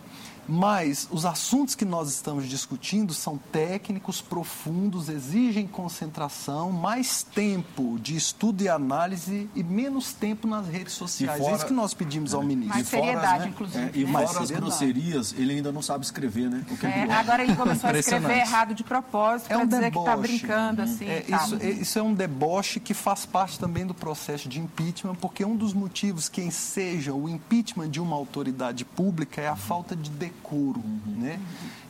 Mas 0.48 1.08
os 1.12 1.26
assuntos 1.26 1.76
que 1.76 1.86
nós 1.86 2.10
estamos 2.10 2.48
discutindo 2.48 3.14
são 3.14 3.38
técnicos, 3.52 4.22
profundos, 4.22 5.10
exigem 5.10 5.68
concentração, 5.68 6.72
mais 6.72 7.24
tempo 7.24 7.98
de 8.00 8.16
estudo 8.16 8.62
e 8.64 8.70
análise 8.70 9.50
e 9.56 9.64
menos 9.64 10.14
tempo 10.14 10.48
nas 10.48 10.68
redes 10.68 10.94
sociais. 10.94 11.40
Fora, 11.40 11.52
é 11.52 11.56
isso 11.56 11.66
que 11.66 11.74
nós 11.74 11.94
pedimos 11.94 12.34
ao 12.34 12.44
ministro. 12.44 12.76
Mais 12.76 12.88
seriedade, 12.88 13.46
né? 13.46 13.50
inclusive. 13.50 13.86
É, 13.86 13.92
e 13.94 14.06
né? 14.06 14.12
fora 14.12 14.40
as 14.40 14.52
grosserias, 14.52 15.34
ele 15.38 15.54
ainda 15.54 15.72
não 15.72 15.82
sabe 15.82 16.06
escrever, 16.06 16.50
né? 16.50 16.66
É, 16.84 17.12
agora 17.14 17.44
ele 17.44 17.56
começou 17.56 17.90
a 17.90 17.98
escrever 17.98 18.38
errado 18.38 18.74
de 18.74 18.84
propósito 18.84 19.52
é 19.52 19.58
um 19.58 19.68
para 19.68 19.80
dizer 19.80 19.82
tá 19.82 19.90
deboche. 19.90 20.28
que 20.30 20.36
está 20.36 20.48
brincando. 20.48 20.82
Assim, 20.82 21.08
é, 21.08 21.22
tá. 21.22 21.38
isso, 21.38 21.56
é, 21.56 21.70
isso 21.70 22.00
é 22.00 22.04
um 22.04 22.14
deboche 22.14 22.80
que 22.80 22.94
faz 22.94 23.26
parte 23.26 23.58
também 23.60 23.86
do 23.86 23.94
processo 23.94 24.48
de 24.48 24.60
impeachment, 24.60 25.16
porque 25.16 25.44
um 25.44 25.56
dos 25.56 25.74
motivos 25.74 26.30
que 26.30 26.42
enseja 26.42 27.14
o 27.14 27.28
impeachment 27.28 27.90
de 27.90 28.00
uma 28.00 28.16
autoridade 28.16 28.86
pública 28.86 29.42
é 29.42 29.48
a 29.48 29.56
falta 29.56 29.96
de 29.96 30.10
decoro. 30.36 30.80
Uhum. 30.80 31.16
Né? 31.18 31.40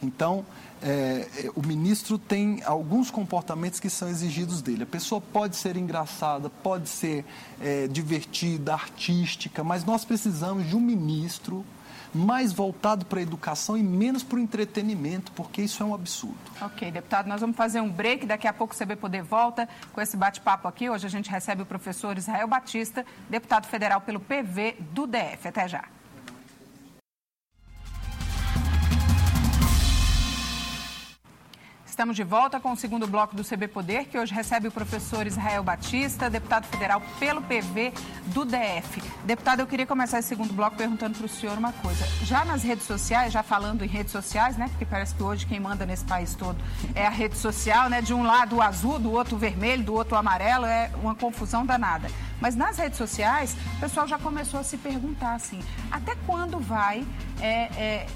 Então, 0.01 0.45
é, 0.81 1.27
é, 1.37 1.51
o 1.55 1.65
ministro 1.65 2.17
tem 2.17 2.61
alguns 2.63 3.09
comportamentos 3.09 3.79
que 3.79 3.89
são 3.89 4.07
exigidos 4.07 4.61
dele. 4.61 4.83
A 4.83 4.87
pessoa 4.87 5.19
pode 5.19 5.55
ser 5.55 5.75
engraçada, 5.75 6.49
pode 6.49 6.87
ser 6.89 7.25
é, 7.61 7.87
divertida, 7.87 8.73
artística, 8.73 9.63
mas 9.63 9.83
nós 9.83 10.05
precisamos 10.05 10.67
de 10.67 10.75
um 10.75 10.81
ministro 10.81 11.65
mais 12.13 12.53
voltado 12.53 13.05
para 13.05 13.19
a 13.19 13.21
educação 13.21 13.77
e 13.77 13.83
menos 13.83 14.23
para 14.23 14.37
o 14.37 14.39
entretenimento, 14.39 15.33
porque 15.33 15.61
isso 15.61 15.83
é 15.83 15.85
um 15.85 15.93
absurdo. 15.93 16.37
Ok, 16.61 16.89
deputado, 16.89 17.27
nós 17.27 17.41
vamos 17.41 17.57
fazer 17.57 17.81
um 17.81 17.89
break. 17.89 18.25
Daqui 18.25 18.47
a 18.47 18.53
pouco 18.53 18.73
o 18.73 18.77
CB 18.77 18.95
Poder 18.95 19.21
volta 19.21 19.67
com 19.91 19.99
esse 19.99 20.15
bate-papo 20.15 20.65
aqui. 20.65 20.89
Hoje 20.89 21.05
a 21.05 21.09
gente 21.09 21.29
recebe 21.29 21.63
o 21.63 21.65
professor 21.65 22.17
Israel 22.17 22.47
Batista, 22.47 23.05
deputado 23.29 23.67
federal 23.67 23.99
pelo 23.99 24.21
PV 24.21 24.77
do 24.93 25.05
DF. 25.05 25.49
Até 25.49 25.67
já. 25.67 25.83
Estamos 31.95 32.17
de 32.17 32.25
volta 32.25 32.59
com 32.59 32.73
o 32.73 32.75
segundo 32.75 33.07
bloco 33.07 33.37
do 33.37 33.41
CB 33.41 33.69
Poder, 33.69 34.03
que 34.07 34.19
hoje 34.19 34.33
recebe 34.33 34.67
o 34.67 34.71
professor 34.71 35.25
Israel 35.25 35.63
Batista, 35.63 36.29
deputado 36.29 36.65
federal 36.65 37.01
pelo 37.17 37.41
PV 37.41 37.93
do 38.33 38.43
DF. 38.43 39.01
Deputado, 39.23 39.61
eu 39.61 39.65
queria 39.65 39.85
começar 39.87 40.19
esse 40.19 40.27
segundo 40.27 40.51
bloco 40.51 40.75
perguntando 40.75 41.17
para 41.17 41.25
o 41.25 41.29
senhor 41.29 41.57
uma 41.57 41.71
coisa. 41.71 42.05
Já 42.25 42.43
nas 42.43 42.63
redes 42.63 42.85
sociais, 42.85 43.31
já 43.31 43.41
falando 43.41 43.81
em 43.81 43.87
redes 43.87 44.11
sociais, 44.11 44.57
né? 44.57 44.67
Porque 44.67 44.83
parece 44.83 45.15
que 45.15 45.23
hoje 45.23 45.45
quem 45.45 45.57
manda 45.57 45.85
nesse 45.85 46.03
país 46.03 46.35
todo 46.35 46.61
é 46.93 47.07
a 47.07 47.09
rede 47.09 47.37
social, 47.37 47.89
né? 47.89 48.01
De 48.01 48.13
um 48.13 48.23
lado 48.23 48.57
o 48.57 48.61
azul, 48.61 48.99
do 48.99 49.13
outro 49.13 49.37
o 49.37 49.39
vermelho, 49.39 49.81
do 49.81 49.93
outro 49.93 50.15
o 50.15 50.19
amarelo, 50.19 50.65
é 50.65 50.91
uma 51.01 51.15
confusão 51.15 51.65
danada. 51.65 52.09
Mas 52.41 52.57
nas 52.57 52.77
redes 52.77 52.97
sociais, 52.97 53.55
o 53.77 53.79
pessoal 53.79 54.05
já 54.05 54.19
começou 54.19 54.59
a 54.59 54.63
se 54.63 54.77
perguntar 54.77 55.35
assim, 55.35 55.61
até 55.89 56.13
quando 56.25 56.59
vai 56.59 57.05
é, 57.39 57.47
é, 57.77 58.07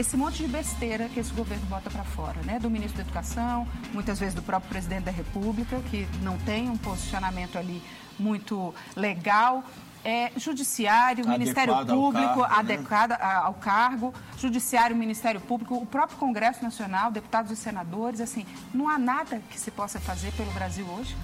esse 0.00 0.16
monte 0.16 0.42
de 0.42 0.48
besteira 0.48 1.08
que 1.08 1.20
esse 1.20 1.32
governo 1.32 1.66
bota 1.66 1.90
para 1.90 2.04
fora, 2.04 2.40
né? 2.42 2.58
Do 2.58 2.70
ministro 2.70 2.96
da 2.96 3.02
Educação, 3.02 3.68
muitas 3.92 4.18
vezes 4.18 4.34
do 4.34 4.42
próprio 4.42 4.70
presidente 4.70 5.04
da 5.04 5.10
República, 5.10 5.78
que 5.90 6.08
não 6.22 6.38
tem 6.38 6.70
um 6.70 6.76
posicionamento 6.76 7.58
ali 7.58 7.82
muito 8.18 8.74
legal. 8.96 9.62
É, 10.02 10.32
judiciário, 10.34 11.24
adequado 11.24 11.38
Ministério 11.38 11.86
Público, 11.86 12.40
cargo, 12.40 12.42
adequado 12.44 13.10
né? 13.10 13.18
ao 13.20 13.52
cargo, 13.52 14.14
Judiciário, 14.38 14.96
Ministério 14.96 15.38
Público, 15.42 15.74
o 15.74 15.84
próprio 15.84 16.16
Congresso 16.16 16.62
Nacional, 16.62 17.10
deputados 17.10 17.52
e 17.52 17.56
senadores, 17.56 18.22
assim, 18.22 18.46
não 18.72 18.88
há 18.88 18.98
nada 18.98 19.42
que 19.50 19.60
se 19.60 19.70
possa 19.70 20.00
fazer 20.00 20.32
pelo 20.32 20.50
Brasil 20.52 20.86
hoje? 20.86 21.14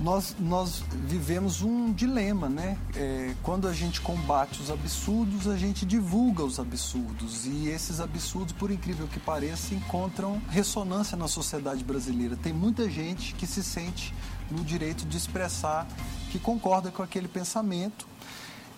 Nós, 0.00 0.34
nós 0.38 0.82
vivemos 0.92 1.62
um 1.62 1.92
dilema, 1.92 2.48
né? 2.48 2.76
É, 2.96 3.34
quando 3.42 3.68
a 3.68 3.72
gente 3.72 4.00
combate 4.00 4.60
os 4.60 4.70
absurdos, 4.70 5.46
a 5.46 5.56
gente 5.56 5.86
divulga 5.86 6.42
os 6.44 6.58
absurdos. 6.58 7.46
E 7.46 7.68
esses 7.68 8.00
absurdos, 8.00 8.52
por 8.52 8.70
incrível 8.70 9.06
que 9.06 9.20
pareça, 9.20 9.74
encontram 9.74 10.40
ressonância 10.48 11.16
na 11.16 11.28
sociedade 11.28 11.84
brasileira. 11.84 12.36
Tem 12.36 12.52
muita 12.52 12.90
gente 12.90 13.34
que 13.34 13.46
se 13.46 13.62
sente 13.62 14.12
no 14.50 14.64
direito 14.64 15.06
de 15.06 15.16
expressar 15.16 15.86
que 16.30 16.38
concorda 16.38 16.90
com 16.90 17.02
aquele 17.02 17.28
pensamento. 17.28 18.06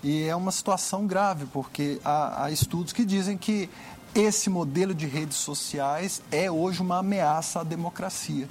E 0.02 0.24
é 0.24 0.36
uma 0.36 0.52
situação 0.52 1.06
grave, 1.06 1.46
porque 1.46 1.98
há, 2.04 2.44
há 2.44 2.50
estudos 2.50 2.92
que 2.92 3.04
dizem 3.04 3.38
que 3.38 3.70
esse 4.14 4.50
modelo 4.50 4.94
de 4.94 5.06
redes 5.06 5.38
sociais 5.38 6.22
é 6.30 6.50
hoje 6.50 6.82
uma 6.82 6.98
ameaça 6.98 7.60
à 7.60 7.64
democracia. 7.64 8.48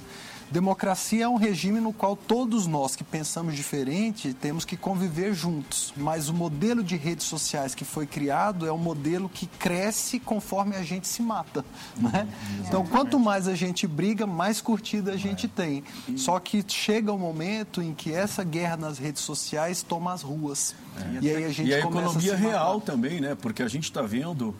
Democracia 0.50 1.24
é 1.24 1.28
um 1.28 1.36
regime 1.36 1.80
no 1.80 1.92
qual 1.92 2.16
todos 2.16 2.66
nós 2.66 2.94
que 2.94 3.04
pensamos 3.04 3.54
diferente 3.54 4.34
temos 4.34 4.64
que 4.64 4.76
conviver 4.76 5.34
juntos, 5.34 5.92
mas 5.96 6.28
o 6.28 6.34
modelo 6.34 6.82
de 6.82 6.96
redes 6.96 7.26
sociais 7.26 7.74
que 7.74 7.84
foi 7.84 8.06
criado 8.06 8.66
é 8.66 8.72
um 8.72 8.78
modelo 8.78 9.28
que 9.28 9.46
cresce 9.46 10.20
conforme 10.20 10.76
a 10.76 10.82
gente 10.82 11.08
se 11.08 11.22
mata. 11.22 11.64
Né? 11.96 12.28
Então, 12.66 12.84
quanto 12.86 13.18
mais 13.18 13.48
a 13.48 13.54
gente 13.54 13.86
briga, 13.86 14.26
mais 14.26 14.60
curtida 14.60 15.12
a 15.12 15.16
gente 15.16 15.48
tem. 15.48 15.82
Só 16.16 16.38
que 16.38 16.64
chega 16.66 17.12
o 17.12 17.16
um 17.16 17.18
momento 17.18 17.82
em 17.82 17.94
que 17.94 18.12
essa 18.12 18.44
guerra 18.44 18.76
nas 18.76 18.98
redes 18.98 19.22
sociais 19.22 19.82
toma 19.82 20.12
as 20.12 20.22
ruas. 20.22 20.74
É. 20.96 21.24
E 21.24 21.30
aí 21.30 21.44
a 21.44 21.48
gente 21.50 21.68
e 21.68 21.74
a 21.74 21.80
economia 21.80 22.34
a 22.34 22.36
real 22.36 22.80
também, 22.80 23.20
né? 23.20 23.34
Porque 23.34 23.62
a 23.62 23.68
gente 23.68 23.84
está 23.84 24.02
vendo 24.02 24.50
uh, 24.50 24.54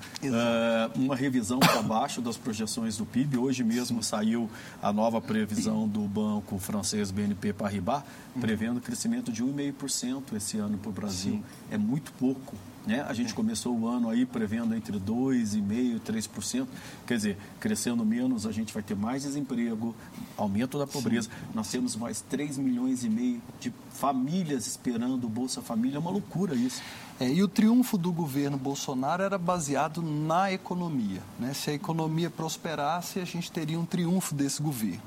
uma 0.97 1.14
revisão 1.14 1.61
para 1.61 1.81
baixo 1.83 2.20
das 2.20 2.37
projeções 2.37 2.97
do 2.97 3.07
PIB. 3.07 3.38
Hoje 3.38 3.62
mesmo 3.62 4.03
saiu 4.03 4.51
a 4.83 4.92
nova 4.92 5.20
previsão 5.20 5.74
do 5.89 6.01
banco 6.03 6.59
francês 6.59 7.11
BNP 7.11 7.53
Paribas, 7.53 8.03
prevendo 8.41 8.81
crescimento 8.81 9.33
de 9.33 9.43
1,5% 9.43 10.37
esse 10.37 10.59
ano 10.59 10.79
para 10.79 10.91
o 10.91 10.93
Brasil. 10.93 11.35
Sim. 11.35 11.45
É 11.71 11.77
muito 11.77 12.13
pouco. 12.13 12.55
Né? 12.87 13.03
A 13.09 13.15
gente 13.15 13.33
é. 13.33 13.35
começou 13.35 13.77
o 13.77 13.89
ano 13.89 14.11
aí 14.11 14.27
prevendo 14.27 14.75
entre 14.75 14.99
2,5% 14.99 15.97
e 15.97 16.01
3%. 16.01 16.67
Quer 17.07 17.17
dizer, 17.17 17.39
crescendo 17.59 18.05
menos, 18.05 18.47
a 18.47 18.53
gente 18.53 18.73
vai 18.73 18.83
ter 18.83 18.95
mais 18.95 19.23
desemprego, 19.23 19.95
aumento 20.37 20.79
da 20.79 20.87
pobreza. 20.87 21.29
Sim. 21.29 21.47
Nós 21.55 21.71
temos 21.71 21.97
mais 21.97 22.21
3 22.21 22.59
milhões 22.59 23.03
e 23.03 23.09
meio 23.09 23.43
de 23.59 23.73
famílias 23.91 24.67
esperando 24.67 25.25
o 25.25 25.29
Bolsa 25.29 25.63
Família. 25.63 25.97
É 25.97 25.99
uma 25.99 26.11
loucura 26.11 26.55
isso. 26.55 26.83
É, 27.19 27.29
e 27.29 27.43
o 27.43 27.49
triunfo 27.49 27.97
do 27.97 28.13
governo 28.13 28.59
Bolsonaro 28.59 29.23
era 29.23 29.39
baseado 29.39 30.03
na 30.03 30.53
economia. 30.53 31.23
Né? 31.39 31.55
Se 31.55 31.71
a 31.71 31.73
economia 31.73 32.29
prosperasse, 32.29 33.21
a 33.21 33.25
gente 33.25 33.51
teria 33.51 33.79
um 33.79 33.87
triunfo 33.87 34.35
desse 34.35 34.61
governo. 34.61 35.03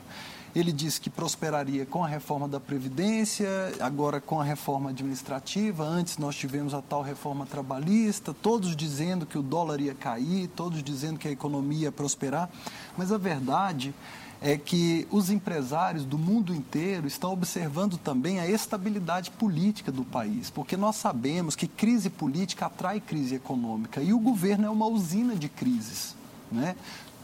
Ele 0.58 0.72
disse 0.72 1.00
que 1.00 1.08
prosperaria 1.08 1.86
com 1.86 2.04
a 2.04 2.08
reforma 2.08 2.48
da 2.48 2.60
Previdência, 2.60 3.48
agora 3.80 4.20
com 4.20 4.42
a 4.42 4.44
reforma 4.44 4.90
administrativa. 4.90 5.84
Antes 5.84 6.18
nós 6.18 6.36
tivemos 6.36 6.74
a 6.74 6.82
tal 6.82 7.04
reforma 7.04 7.46
trabalhista, 7.46 8.34
todos 8.34 8.76
dizendo 8.76 9.24
que 9.24 9.38
o 9.38 9.44
dólar 9.44 9.80
ia 9.80 9.94
cair, 9.94 10.48
todos 10.48 10.82
dizendo 10.82 11.20
que 11.20 11.28
a 11.28 11.32
economia 11.32 11.82
ia 11.82 11.92
prosperar. 11.92 12.50
Mas 12.98 13.12
a 13.12 13.20
verdade 13.20 13.94
é 14.42 14.58
que 14.58 15.08
os 15.12 15.30
empresários 15.30 16.04
do 16.04 16.18
mundo 16.18 16.52
inteiro 16.52 17.06
estão 17.06 17.34
observando 17.34 17.96
também 17.96 18.40
a 18.40 18.50
estabilidade 18.50 19.30
política 19.30 19.92
do 19.92 20.04
país, 20.04 20.50
porque 20.50 20.76
nós 20.76 20.96
sabemos 20.96 21.56
que 21.56 21.68
crise 21.68 22.10
política 22.10 22.66
atrai 22.66 23.00
crise 23.00 23.36
econômica 23.36 24.02
e 24.02 24.12
o 24.12 24.18
governo 24.18 24.66
é 24.66 24.70
uma 24.72 24.88
usina 24.88 25.36
de 25.36 25.50
crises. 25.50 26.16
Né? 26.52 26.76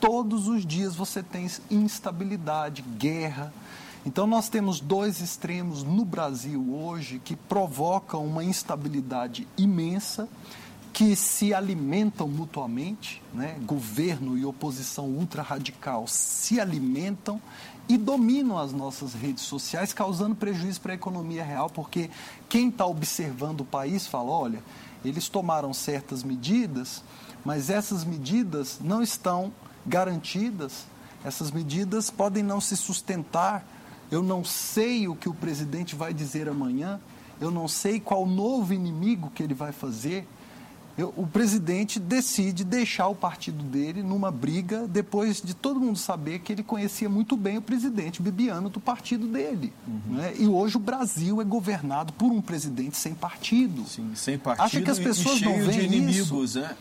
Todos 0.04 0.50
os 0.50 0.66
dias 0.66 0.98
você 0.98 1.24
tem 1.24 1.50
instabilidade, 1.72 2.82
guerra. 2.82 3.54
Então, 4.06 4.28
nós 4.28 4.50
temos 4.50 4.82
dois 4.82 5.22
extremos 5.22 5.82
no 5.82 6.04
Brasil 6.04 6.76
hoje 6.76 7.22
que 7.24 7.38
provocam 7.38 8.26
uma 8.26 8.44
instabilidade 8.44 9.48
imensa, 9.58 10.28
que 10.92 11.16
se 11.16 11.54
alimentam 11.54 12.28
mutuamente, 12.28 13.24
né? 13.34 13.58
governo 13.66 14.38
e 14.38 14.44
oposição 14.44 15.06
ultra-radical 15.06 16.06
se 16.06 16.60
alimentam 16.60 17.42
e 17.88 17.98
dominam 17.98 18.58
as 18.58 18.74
nossas 18.74 19.14
redes 19.14 19.44
sociais, 19.44 19.94
causando 19.94 20.36
prejuízo 20.36 20.82
para 20.82 20.92
a 20.92 20.96
economia 20.96 21.46
real, 21.46 21.70
porque 21.70 22.10
quem 22.50 22.68
está 22.68 22.86
observando 22.86 23.62
o 23.62 23.66
país 23.66 24.06
fala: 24.06 24.32
olha, 24.32 24.62
eles 25.06 25.30
tomaram 25.30 25.74
certas 25.74 26.24
medidas, 26.24 27.02
mas 27.46 27.70
essas 27.70 28.04
medidas 28.04 28.80
não 28.82 29.02
estão 29.02 29.54
garantidas. 29.86 30.86
Essas 31.24 31.52
medidas 31.52 32.10
podem 32.10 32.44
não 32.44 32.60
se 32.60 32.76
sustentar. 32.76 33.66
Eu 34.12 34.22
não 34.22 34.44
sei 34.44 35.08
o 35.08 35.16
que 35.16 35.30
o 35.30 35.34
presidente 35.34 35.96
vai 35.96 36.14
dizer 36.14 36.48
amanhã. 36.50 37.00
Eu 37.40 37.50
não 37.50 37.68
sei 37.68 38.00
qual 38.00 38.26
novo 38.26 38.74
inimigo 38.74 39.32
que 39.34 39.42
ele 39.42 39.54
vai 39.54 39.72
fazer. 39.72 40.28
Eu, 40.96 41.12
o 41.18 41.26
presidente 41.26 42.00
decide 42.00 42.64
deixar 42.64 43.08
o 43.08 43.16
partido 43.16 43.64
dele 43.64 44.04
numa 44.04 44.30
briga 44.30 44.88
depois 44.88 45.42
de 45.42 45.56
todo 45.56 45.80
mundo 45.80 45.98
saber 45.98 46.40
que 46.40 46.54
ele 46.54 46.62
conhecia 46.62 47.10
muito 47.10 47.36
bem 47.36 47.58
o 47.58 47.62
presidente 47.64 48.22
Bibiano 48.22 48.70
do 48.70 48.80
partido 48.80 49.26
dele. 49.26 49.74
Uhum. 49.88 50.18
Né? 50.18 50.36
E 50.38 50.46
hoje 50.46 50.78
o 50.78 50.80
Brasil 50.80 51.42
é 51.42 51.44
governado 51.44 52.14
por 52.14 52.32
um 52.32 52.40
presidente 52.40 52.96
sem 52.96 53.16
partido. 53.16 53.84
Sim, 53.88 54.12
sem 54.14 54.38
partido 54.38 54.66
Acha 54.66 54.82
que 54.82 54.92
as 54.92 55.00
pessoas 55.00 55.38
e 55.38 55.40
cheio 55.40 55.58
não 55.58 55.66
veem 55.66 55.90
de 55.90 55.96
inimigos, 55.96 56.52
isso? 56.52 56.60
né? 56.60 56.76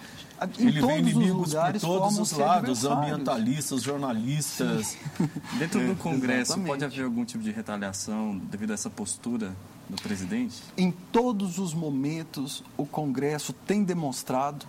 Em 0.58 0.68
Ele 0.68 0.80
todos 0.80 0.94
vem 0.94 0.98
inimigos 1.00 1.48
os 1.48 1.52
lugares, 1.52 1.82
por 1.82 1.98
todos 1.98 2.18
os 2.18 2.32
lados, 2.32 2.84
ambientalistas, 2.84 3.82
jornalistas. 3.82 4.96
Dentro 5.58 5.80
do 5.80 5.92
é, 5.92 5.94
Congresso, 5.94 6.52
Exatamente. 6.52 6.68
pode 6.68 6.84
haver 6.84 7.04
algum 7.04 7.24
tipo 7.24 7.42
de 7.42 7.50
retaliação 7.50 8.38
devido 8.50 8.70
a 8.70 8.74
essa 8.74 8.90
postura 8.90 9.54
do 9.88 10.00
presidente? 10.02 10.62
Em 10.76 10.90
todos 10.90 11.58
os 11.58 11.74
momentos, 11.74 12.64
o 12.76 12.86
Congresso 12.86 13.52
tem 13.52 13.84
demonstrado 13.84 14.66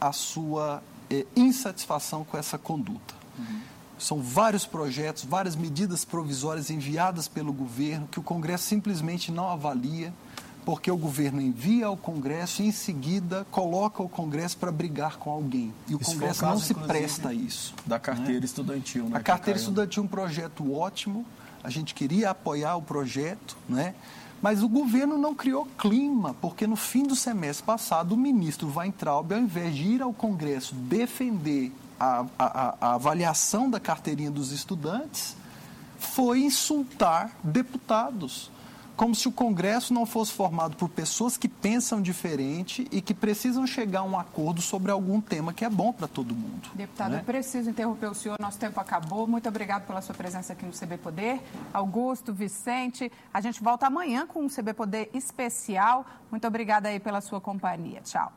a 0.00 0.12
sua 0.12 0.82
é, 1.10 1.26
insatisfação 1.36 2.24
com 2.24 2.36
essa 2.36 2.58
conduta. 2.58 3.14
Uhum. 3.38 3.60
São 3.98 4.20
vários 4.20 4.66
projetos, 4.66 5.24
várias 5.24 5.54
medidas 5.54 6.04
provisórias 6.04 6.70
enviadas 6.70 7.28
pelo 7.28 7.52
governo 7.52 8.08
que 8.10 8.18
o 8.18 8.22
Congresso 8.22 8.64
simplesmente 8.64 9.30
não 9.30 9.48
avalia, 9.48 10.12
porque 10.64 10.90
o 10.90 10.96
governo 10.96 11.40
envia 11.40 11.86
ao 11.86 11.96
Congresso 11.96 12.62
e 12.62 12.66
em 12.66 12.72
seguida 12.72 13.46
coloca 13.50 14.02
o 14.02 14.08
Congresso 14.08 14.56
para 14.56 14.70
brigar 14.70 15.16
com 15.16 15.30
alguém. 15.30 15.72
E 15.88 15.94
o 15.94 16.00
isso 16.00 16.12
Congresso 16.12 16.38
o 16.38 16.42
caso, 16.42 16.52
não 16.54 16.60
se 16.60 16.74
presta 16.74 17.30
a 17.30 17.34
isso. 17.34 17.74
Da 17.84 17.98
carteira 17.98 18.40
né? 18.40 18.44
estudantil, 18.44 19.08
né? 19.08 19.16
A 19.16 19.20
carteira 19.20 19.58
estudantil 19.58 20.02
é 20.02 20.06
um 20.06 20.08
projeto 20.08 20.72
ótimo, 20.72 21.26
a 21.62 21.70
gente 21.70 21.94
queria 21.94 22.30
apoiar 22.30 22.76
o 22.76 22.82
projeto, 22.82 23.56
né? 23.68 23.94
Mas 24.40 24.62
o 24.62 24.68
governo 24.68 25.16
não 25.16 25.34
criou 25.34 25.66
clima, 25.78 26.34
porque 26.40 26.66
no 26.66 26.74
fim 26.74 27.04
do 27.04 27.14
semestre 27.14 27.64
passado 27.64 28.12
o 28.12 28.16
ministro 28.16 28.72
Weintraub, 28.74 29.32
ao 29.32 29.40
invés 29.40 29.74
de 29.74 29.84
ir 29.84 30.02
ao 30.02 30.12
Congresso 30.12 30.74
defender 30.74 31.72
a, 31.98 32.26
a, 32.36 32.74
a 32.80 32.94
avaliação 32.94 33.70
da 33.70 33.78
carteirinha 33.78 34.32
dos 34.32 34.50
estudantes, 34.50 35.36
foi 35.96 36.40
insultar 36.40 37.30
deputados 37.44 38.50
como 39.02 39.16
se 39.16 39.26
o 39.26 39.32
Congresso 39.32 39.92
não 39.92 40.06
fosse 40.06 40.32
formado 40.32 40.76
por 40.76 40.88
pessoas 40.88 41.36
que 41.36 41.48
pensam 41.48 42.00
diferente 42.00 42.86
e 42.92 43.00
que 43.00 43.12
precisam 43.12 43.66
chegar 43.66 43.98
a 43.98 44.02
um 44.04 44.16
acordo 44.16 44.62
sobre 44.62 44.92
algum 44.92 45.20
tema 45.20 45.52
que 45.52 45.64
é 45.64 45.68
bom 45.68 45.92
para 45.92 46.06
todo 46.06 46.32
mundo. 46.32 46.70
Deputado, 46.72 47.10
né? 47.10 47.18
eu 47.18 47.24
preciso 47.24 47.68
interromper 47.68 48.06
o 48.06 48.14
senhor, 48.14 48.38
nosso 48.38 48.60
tempo 48.60 48.78
acabou. 48.78 49.26
Muito 49.26 49.48
obrigado 49.48 49.88
pela 49.88 50.00
sua 50.00 50.14
presença 50.14 50.52
aqui 50.52 50.64
no 50.64 50.70
CB 50.70 50.98
Poder. 50.98 51.40
Augusto, 51.74 52.32
Vicente, 52.32 53.10
a 53.34 53.40
gente 53.40 53.60
volta 53.60 53.88
amanhã 53.88 54.24
com 54.24 54.44
um 54.44 54.48
CB 54.48 54.72
Poder 54.72 55.10
especial. 55.12 56.06
Muito 56.30 56.46
obrigada 56.46 56.88
aí 56.88 57.00
pela 57.00 57.20
sua 57.20 57.40
companhia. 57.40 58.02
Tchau. 58.02 58.32